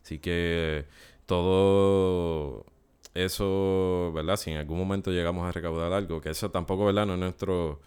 [0.03, 0.85] Así que
[1.25, 2.65] todo
[3.13, 4.37] eso, ¿verdad?
[4.37, 7.05] Si en algún momento llegamos a recaudar algo, que eso tampoco, ¿verdad?
[7.05, 7.81] No es nuestro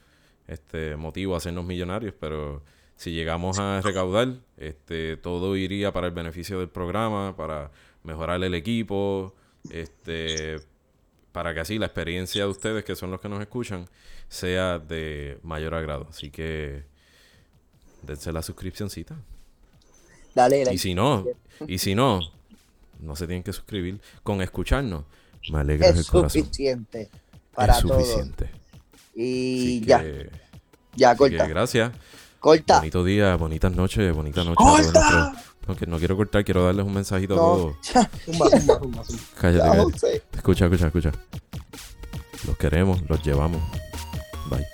[0.49, 2.63] este, motivo hacernos millonarios, pero
[2.97, 7.71] si llegamos a recaudar, este, todo iría para el beneficio del programa, para
[8.03, 9.35] mejorar el equipo,
[9.71, 10.57] este,
[11.33, 13.87] para que así la experiencia de ustedes, que son los que nos escuchan,
[14.29, 16.07] sea de mayor agrado.
[16.11, 16.85] Así que
[18.03, 19.17] dense la suscripcióncita.
[20.35, 20.65] Dale.
[20.73, 21.25] Y si no,
[21.67, 22.21] y si no,
[23.01, 24.01] no se tienen que suscribir.
[24.23, 25.05] Con escucharnos,
[25.51, 26.43] me alegra el es corazón.
[26.43, 27.09] suficiente
[27.55, 28.03] para es todos.
[28.07, 28.51] suficiente.
[29.15, 30.31] Y ya, que-
[30.95, 31.47] ya, que corta.
[31.47, 31.93] gracias.
[32.39, 32.79] Corta.
[32.79, 34.55] Bonito día, bonitas noches, bonita noche.
[34.59, 35.45] a todos ¡Corta!
[35.67, 37.77] No, que no quiero cortar, quiero darles un mensajito a No, todos.
[38.25, 39.23] Zumba, zumba, zumba, zumba.
[39.41, 40.23] Cállate, cállate.
[40.35, 41.13] Escucha, escucha, escucha.
[42.47, 43.61] Los queremos, los llevamos.
[44.49, 44.65] Bye.